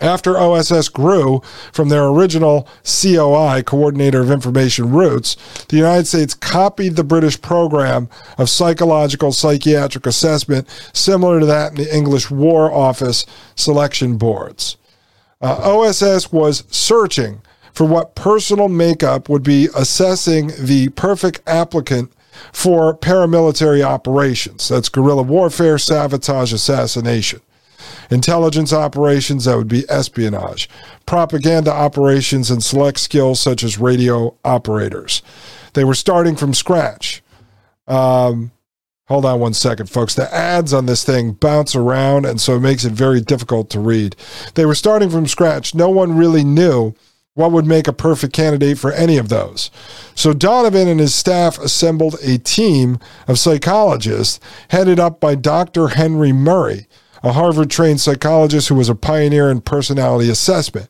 After 0.03 0.37
OSS 0.37 0.89
grew 0.89 1.43
from 1.73 1.89
their 1.89 2.07
original 2.07 2.67
COI, 2.83 3.63
Coordinator 3.63 4.21
of 4.21 4.33
Information 4.33 4.91
Roots, 4.91 5.37
the 5.69 5.77
United 5.77 6.09
States 6.09 6.35
copied 6.35 6.97
the 6.97 7.05
British 7.05 7.41
program 7.41 8.09
of 8.37 8.51
psychological 8.51 9.31
psychiatric 9.31 10.05
assessment, 10.05 10.69
similar 10.93 11.39
to 11.39 11.47
that 11.47 11.71
in 11.71 11.77
the 11.77 11.97
English 11.97 12.33
War 12.33 12.73
Office 12.73 13.25
selection 13.55 14.19
boards. 14.19 14.77
Uh, 15.41 15.55
OSS 15.63 16.33
was 16.33 16.65
searching 16.69 17.41
for 17.73 17.87
what 17.87 18.17
personal 18.17 18.69
makeup 18.69 19.29
would 19.29 19.45
be 19.45 19.69
assessing 19.77 20.51
the 20.59 20.89
perfect 20.91 21.43
applicant 21.47 22.13
for 22.53 22.97
paramilitary 22.97 23.85
operations. 23.85 24.69
That's 24.69 24.89
guerrilla 24.89 25.23
warfare, 25.23 25.79
sabotage, 25.79 26.53
assassination. 26.53 27.41
Intelligence 28.13 28.73
operations, 28.73 29.47
that 29.47 29.57
would 29.57 29.69
be 29.69 29.89
espionage. 29.89 30.69
Propaganda 31.07 31.73
operations 31.73 32.51
and 32.51 32.63
select 32.63 32.99
skills 32.99 33.41
such 33.41 33.65
as 33.65 33.79
radio 33.79 34.37
operators. 34.45 35.23
They 35.73 35.85
were 35.85 35.95
starting 35.95 36.37
from 36.37 36.53
scratch. 36.53 37.23
Um, 37.89 38.53
hold 39.07 39.25
on 39.25 39.41
one 39.41 39.55
second, 39.55 39.89
folks. 39.89 40.15
The 40.15 40.33
ads 40.33 40.75
on 40.75 40.87
this 40.87 41.05
thing 41.05 41.33
bounce 41.33 41.75
around, 41.75 42.27
and 42.27 42.41
so 42.41 42.57
it 42.57 42.61
makes 42.61 42.85
it 42.85 42.93
very 42.93 43.21
difficult 43.21 43.71
to 43.71 43.81
read. 43.81 44.15
They 44.55 44.67
were 44.67 44.75
starting 44.75 45.09
from 45.09 45.27
scratch. 45.27 45.75
No 45.75 45.89
one 45.89 46.17
really 46.17 46.45
knew 46.45 46.95
what 47.35 47.53
would 47.53 47.67
make 47.67 47.89
a 47.89 47.95
perfect 47.95 48.35
candidate 48.35 48.79
for 48.79 48.93
any 48.93 49.17
of 49.17 49.31
those? 49.31 49.71
So 50.15 50.35
Donovan 50.35 50.87
and 50.87 51.01
his 51.01 51.15
staff 51.15 51.59
assembled 51.59 52.17
a 52.23 52.37
team 52.37 52.99
of 53.27 53.39
psychologists 53.39 54.39
headed 54.69 55.01
up 55.01 55.19
by 55.19 55.35
Dr. 55.35 55.89
Henry 55.89 56.33
Murray, 56.33 56.87
a 57.23 57.33
Harvard 57.33 57.71
trained 57.71 58.01
psychologist 58.01 58.69
who 58.69 58.75
was 58.75 58.89
a 58.89 58.95
pioneer 58.95 59.51
in 59.51 59.61
personality 59.61 60.29
assessment. 60.29 60.89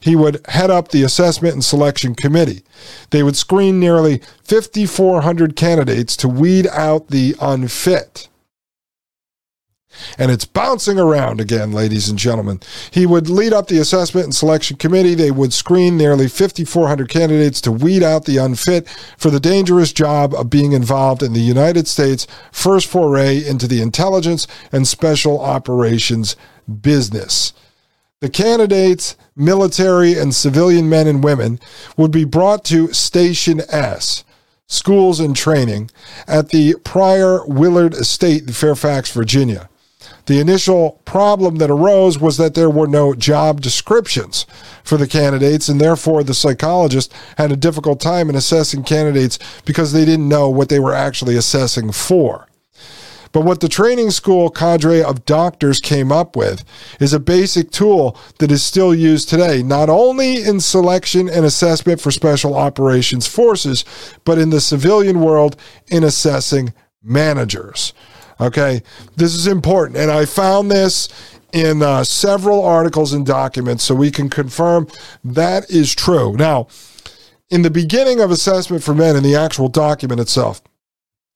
He 0.00 0.14
would 0.14 0.44
head 0.48 0.70
up 0.70 0.88
the 0.88 1.02
assessment 1.02 1.54
and 1.54 1.64
selection 1.64 2.14
committee. 2.14 2.62
They 3.10 3.22
would 3.22 3.36
screen 3.36 3.80
nearly 3.80 4.20
5,400 4.44 5.56
candidates 5.56 6.16
to 6.18 6.28
weed 6.28 6.66
out 6.68 7.08
the 7.08 7.34
unfit 7.40 8.28
and 10.18 10.30
it's 10.30 10.44
bouncing 10.44 10.98
around 10.98 11.40
again, 11.40 11.72
ladies 11.72 12.08
and 12.08 12.18
gentlemen. 12.18 12.60
He 12.90 13.06
would 13.06 13.28
lead 13.28 13.52
up 13.52 13.68
the 13.68 13.78
assessment 13.78 14.24
and 14.24 14.34
selection 14.34 14.76
committee. 14.76 15.14
They 15.14 15.30
would 15.30 15.52
screen 15.52 15.96
nearly 15.96 16.28
5,400 16.28 17.08
candidates 17.08 17.60
to 17.62 17.72
weed 17.72 18.02
out 18.02 18.24
the 18.24 18.38
unfit 18.38 18.88
for 19.16 19.30
the 19.30 19.40
dangerous 19.40 19.92
job 19.92 20.34
of 20.34 20.50
being 20.50 20.72
involved 20.72 21.22
in 21.22 21.32
the 21.32 21.40
United 21.40 21.88
States' 21.88 22.26
first 22.50 22.86
foray 22.86 23.44
into 23.44 23.66
the 23.66 23.82
intelligence 23.82 24.46
and 24.70 24.86
special 24.86 25.40
operations 25.40 26.36
business. 26.80 27.52
The 28.20 28.30
candidates, 28.30 29.16
military 29.34 30.16
and 30.16 30.34
civilian 30.34 30.88
men 30.88 31.08
and 31.08 31.24
women, 31.24 31.58
would 31.96 32.12
be 32.12 32.24
brought 32.24 32.64
to 32.66 32.92
Station 32.92 33.62
S 33.68 34.22
schools 34.72 35.20
and 35.20 35.36
training 35.36 35.90
at 36.26 36.48
the 36.48 36.74
Pryor 36.82 37.44
Willard 37.46 37.94
Estate 37.94 38.42
in 38.42 38.52
Fairfax, 38.52 39.12
Virginia. 39.12 39.68
The 40.26 40.38
initial 40.38 41.00
problem 41.04 41.56
that 41.56 41.70
arose 41.70 42.18
was 42.18 42.36
that 42.36 42.54
there 42.54 42.70
were 42.70 42.86
no 42.86 43.12
job 43.14 43.60
descriptions 43.60 44.46
for 44.84 44.96
the 44.96 45.08
candidates, 45.08 45.68
and 45.68 45.80
therefore 45.80 46.22
the 46.22 46.34
psychologist 46.34 47.12
had 47.38 47.50
a 47.50 47.56
difficult 47.56 48.00
time 48.00 48.30
in 48.30 48.36
assessing 48.36 48.84
candidates 48.84 49.38
because 49.64 49.92
they 49.92 50.04
didn't 50.04 50.28
know 50.28 50.48
what 50.48 50.68
they 50.68 50.78
were 50.78 50.94
actually 50.94 51.36
assessing 51.36 51.90
for. 51.90 52.46
But 53.32 53.44
what 53.44 53.60
the 53.60 53.68
training 53.68 54.10
school 54.10 54.50
cadre 54.50 55.02
of 55.02 55.24
doctors 55.24 55.80
came 55.80 56.12
up 56.12 56.36
with 56.36 56.64
is 57.00 57.14
a 57.14 57.18
basic 57.18 57.70
tool 57.70 58.16
that 58.38 58.52
is 58.52 58.62
still 58.62 58.94
used 58.94 59.28
today, 59.28 59.62
not 59.62 59.88
only 59.88 60.42
in 60.42 60.60
selection 60.60 61.28
and 61.30 61.44
assessment 61.44 62.00
for 62.00 62.10
special 62.10 62.54
operations 62.54 63.26
forces, 63.26 63.86
but 64.24 64.38
in 64.38 64.50
the 64.50 64.60
civilian 64.60 65.20
world 65.20 65.56
in 65.88 66.04
assessing 66.04 66.74
managers. 67.02 67.94
Okay, 68.42 68.82
this 69.14 69.34
is 69.36 69.46
important. 69.46 69.96
And 69.96 70.10
I 70.10 70.24
found 70.24 70.68
this 70.68 71.08
in 71.52 71.80
uh, 71.80 72.02
several 72.02 72.64
articles 72.64 73.12
and 73.12 73.24
documents, 73.24 73.84
so 73.84 73.94
we 73.94 74.10
can 74.10 74.28
confirm 74.28 74.88
that 75.22 75.70
is 75.70 75.94
true. 75.94 76.34
Now, 76.36 76.66
in 77.50 77.62
the 77.62 77.70
beginning 77.70 78.20
of 78.20 78.32
assessment 78.32 78.82
for 78.82 78.94
men 78.94 79.14
in 79.14 79.22
the 79.22 79.36
actual 79.36 79.68
document 79.68 80.20
itself, 80.20 80.60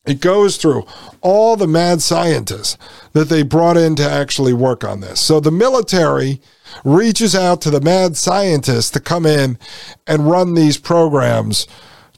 it 0.04 0.20
goes 0.20 0.56
through 0.56 0.84
all 1.20 1.56
the 1.56 1.68
mad 1.68 2.02
scientists 2.02 2.76
that 3.12 3.28
they 3.28 3.42
brought 3.42 3.76
in 3.76 3.94
to 3.96 4.08
actually 4.08 4.52
work 4.52 4.82
on 4.82 5.00
this. 5.00 5.20
So 5.20 5.38
the 5.38 5.52
military 5.52 6.40
reaches 6.84 7.34
out 7.34 7.60
to 7.62 7.70
the 7.70 7.80
mad 7.80 8.16
scientists 8.16 8.90
to 8.90 9.00
come 9.00 9.26
in 9.26 9.58
and 10.06 10.30
run 10.30 10.54
these 10.54 10.78
programs 10.78 11.66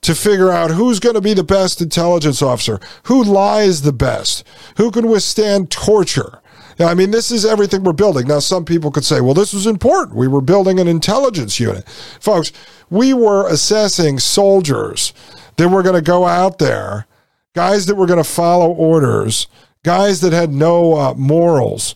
to 0.02 0.14
figure 0.14 0.50
out 0.50 0.70
who's 0.70 1.00
going 1.00 1.14
to 1.14 1.20
be 1.20 1.34
the 1.34 1.44
best 1.44 1.80
intelligence 1.80 2.42
officer, 2.42 2.80
who 3.04 3.22
lies 3.22 3.82
the 3.82 3.92
best, 3.92 4.46
who 4.76 4.90
can 4.90 5.08
withstand 5.08 5.70
torture. 5.70 6.40
I 6.80 6.94
mean, 6.94 7.10
this 7.10 7.30
is 7.30 7.44
everything 7.44 7.82
we're 7.82 7.92
building. 7.92 8.28
Now, 8.28 8.38
some 8.38 8.64
people 8.64 8.90
could 8.90 9.04
say, 9.04 9.20
well, 9.20 9.34
this 9.34 9.52
was 9.52 9.66
important. 9.66 10.16
We 10.16 10.28
were 10.28 10.40
building 10.40 10.78
an 10.78 10.86
intelligence 10.86 11.58
unit. 11.58 11.88
Folks, 12.20 12.52
we 12.88 13.12
were 13.12 13.48
assessing 13.48 14.20
soldiers 14.20 15.12
that 15.56 15.68
were 15.68 15.82
going 15.82 15.96
to 15.96 16.02
go 16.02 16.24
out 16.24 16.58
there, 16.58 17.06
guys 17.54 17.86
that 17.86 17.96
were 17.96 18.06
going 18.06 18.22
to 18.22 18.30
follow 18.30 18.70
orders, 18.72 19.48
guys 19.82 20.20
that 20.20 20.32
had 20.32 20.52
no 20.52 20.94
uh, 20.94 21.14
morals. 21.14 21.94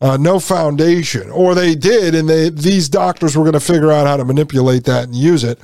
Uh, 0.00 0.18
no 0.18 0.38
foundation, 0.38 1.30
or 1.30 1.54
they 1.54 1.74
did, 1.74 2.14
and 2.14 2.28
they 2.28 2.50
these 2.50 2.90
doctors 2.90 3.38
were 3.38 3.44
going 3.44 3.54
to 3.54 3.60
figure 3.60 3.90
out 3.90 4.06
how 4.06 4.18
to 4.18 4.24
manipulate 4.24 4.84
that 4.84 5.04
and 5.04 5.14
use 5.14 5.42
it 5.44 5.58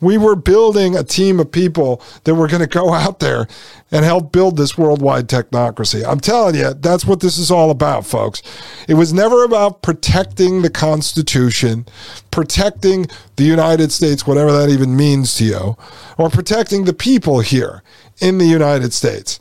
we 0.00 0.18
were 0.18 0.36
building 0.36 0.96
a 0.96 1.04
team 1.04 1.40
of 1.40 1.50
people 1.50 2.02
that 2.24 2.34
were 2.34 2.48
going 2.48 2.62
to 2.62 2.66
go 2.66 2.92
out 2.94 3.20
there 3.20 3.46
and 3.90 4.04
help 4.04 4.32
build 4.32 4.56
this 4.56 4.76
worldwide 4.76 5.28
technocracy. 5.28 6.04
I'm 6.06 6.20
telling 6.20 6.56
you, 6.56 6.74
that's 6.74 7.04
what 7.04 7.20
this 7.20 7.38
is 7.38 7.50
all 7.50 7.70
about, 7.70 8.04
folks. 8.04 8.42
It 8.88 8.94
was 8.94 9.12
never 9.12 9.44
about 9.44 9.82
protecting 9.82 10.62
the 10.62 10.70
Constitution, 10.70 11.86
protecting 12.30 13.06
the 13.36 13.44
United 13.44 13.92
States, 13.92 14.26
whatever 14.26 14.52
that 14.52 14.70
even 14.70 14.96
means 14.96 15.34
to 15.36 15.44
you, 15.44 15.76
or 16.18 16.30
protecting 16.30 16.84
the 16.84 16.92
people 16.92 17.40
here 17.40 17.82
in 18.20 18.38
the 18.38 18.46
United 18.46 18.92
States. 18.92 19.38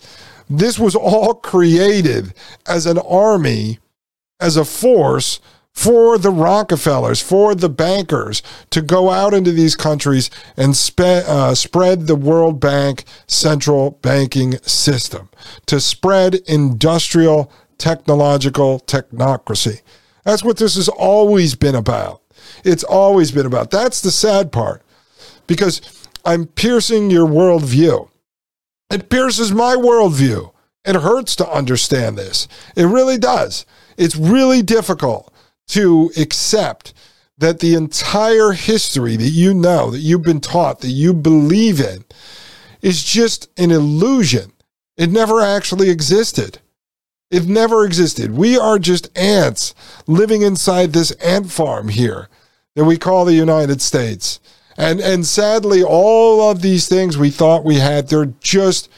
This 0.49 0.77
was 0.77 0.95
all 0.95 1.33
created 1.35 2.33
as 2.67 2.85
an 2.85 2.99
army, 2.99 3.79
as 4.39 4.57
a 4.57 4.65
force 4.65 5.39
for 5.73 6.17
the 6.17 6.29
Rockefellers, 6.29 7.19
for 7.19 7.55
the 7.55 7.69
bankers 7.69 8.43
to 8.69 8.81
go 8.81 9.09
out 9.09 9.33
into 9.33 9.51
these 9.51 9.75
countries 9.75 10.29
and 10.55 10.77
spe- 10.77 10.99
uh, 11.01 11.55
spread 11.55 12.07
the 12.07 12.15
World 12.15 12.59
Bank 12.59 13.03
central 13.27 13.91
banking 14.01 14.57
system, 14.59 15.29
to 15.65 15.79
spread 15.79 16.35
industrial 16.47 17.51
technological 17.77 18.79
technocracy. 18.81 19.81
That's 20.23 20.43
what 20.43 20.57
this 20.57 20.75
has 20.75 20.87
always 20.87 21.55
been 21.55 21.75
about. 21.75 22.21
It's 22.63 22.83
always 22.83 23.31
been 23.31 23.45
about. 23.45 23.71
That's 23.71 24.01
the 24.01 24.11
sad 24.11 24.51
part 24.51 24.83
because 25.47 25.81
I'm 26.23 26.45
piercing 26.45 27.09
your 27.09 27.27
worldview. 27.27 28.09
It 28.89 29.09
pierces 29.09 29.51
my 29.51 29.75
worldview. 29.75 30.51
It 30.85 30.95
hurts 30.95 31.35
to 31.37 31.49
understand 31.49 32.17
this. 32.17 32.47
It 32.75 32.85
really 32.85 33.17
does. 33.17 33.65
It's 33.97 34.15
really 34.15 34.61
difficult 34.61 35.32
to 35.73 36.11
accept 36.17 36.93
that 37.39 37.59
the 37.59 37.73
entire 37.73 38.51
history 38.51 39.15
that 39.15 39.29
you 39.29 39.55
know, 39.55 39.89
that 39.89 39.99
you've 39.99 40.21
been 40.21 40.39
taught, 40.39 40.81
that 40.81 40.89
you 40.89 41.13
believe 41.13 41.79
in, 41.79 42.05
is 42.83 43.03
just 43.03 43.49
an 43.57 43.71
illusion. 43.71 44.53
It 44.97 45.09
never 45.09 45.41
actually 45.41 45.89
existed. 45.89 46.59
It 47.31 47.47
never 47.47 47.85
existed. 47.85 48.37
We 48.37 48.55
are 48.55 48.77
just 48.77 49.09
ants 49.17 49.73
living 50.05 50.43
inside 50.43 50.93
this 50.93 51.09
ant 51.13 51.51
farm 51.51 51.89
here 51.89 52.29
that 52.75 52.85
we 52.85 52.97
call 52.97 53.25
the 53.25 53.33
United 53.33 53.81
States. 53.81 54.39
And 54.77 54.99
and 54.99 55.25
sadly, 55.25 55.81
all 55.81 56.51
of 56.51 56.61
these 56.61 56.87
things 56.87 57.17
we 57.17 57.31
thought 57.31 57.63
we 57.63 57.77
had, 57.77 58.09
they're 58.09 58.33
just 58.41 58.89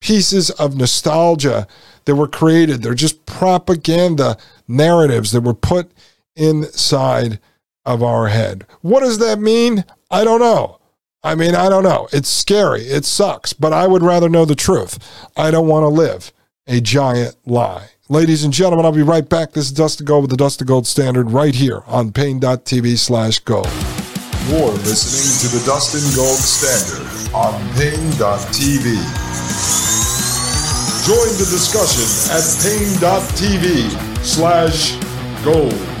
pieces 0.00 0.50
of 0.50 0.76
nostalgia 0.76 1.66
that 2.04 2.16
were 2.16 2.28
created. 2.28 2.82
They're 2.82 2.94
just 2.94 3.24
propaganda 3.24 4.36
narratives 4.66 5.32
that 5.32 5.40
were 5.40 5.54
put 5.54 5.90
inside 6.38 7.40
of 7.84 8.02
our 8.02 8.28
head. 8.28 8.66
What 8.80 9.00
does 9.00 9.18
that 9.18 9.40
mean? 9.40 9.84
I 10.10 10.24
don't 10.24 10.40
know. 10.40 10.78
I 11.22 11.34
mean, 11.34 11.54
I 11.54 11.68
don't 11.68 11.82
know. 11.82 12.08
It's 12.12 12.28
scary. 12.28 12.82
It 12.82 13.04
sucks, 13.04 13.52
but 13.52 13.72
I 13.72 13.86
would 13.86 14.02
rather 14.02 14.28
know 14.28 14.44
the 14.44 14.54
truth. 14.54 14.98
I 15.36 15.50
don't 15.50 15.66
want 15.66 15.82
to 15.82 15.88
live 15.88 16.32
a 16.66 16.80
giant 16.80 17.34
lie. 17.46 17.88
ladies 18.10 18.44
and 18.44 18.52
gentlemen, 18.52 18.86
I'll 18.86 18.92
be 18.92 19.02
right 19.02 19.28
back. 19.28 19.52
This 19.52 19.66
is 19.66 19.72
Dustin 19.72 20.06
Gold 20.06 20.22
with 20.22 20.30
the 20.30 20.36
Dustin 20.36 20.66
Gold 20.66 20.86
Standard 20.86 21.30
right 21.30 21.54
here 21.54 21.82
on 21.86 22.12
Paine.tv 22.12 22.98
slash 22.98 23.38
gold. 23.40 23.68
You're 24.48 24.70
listening 24.70 25.50
to 25.50 25.58
the 25.58 25.64
Dustin 25.66 26.00
Gold 26.14 26.38
Standard 26.38 27.04
on 27.34 27.52
Paine.tv. 27.74 28.84
Join 31.06 31.28
the 31.38 31.48
discussion 31.50 32.04
at 32.32 32.44
Paine.tv 32.62 34.24
slash 34.24 34.96
gold. 35.42 35.97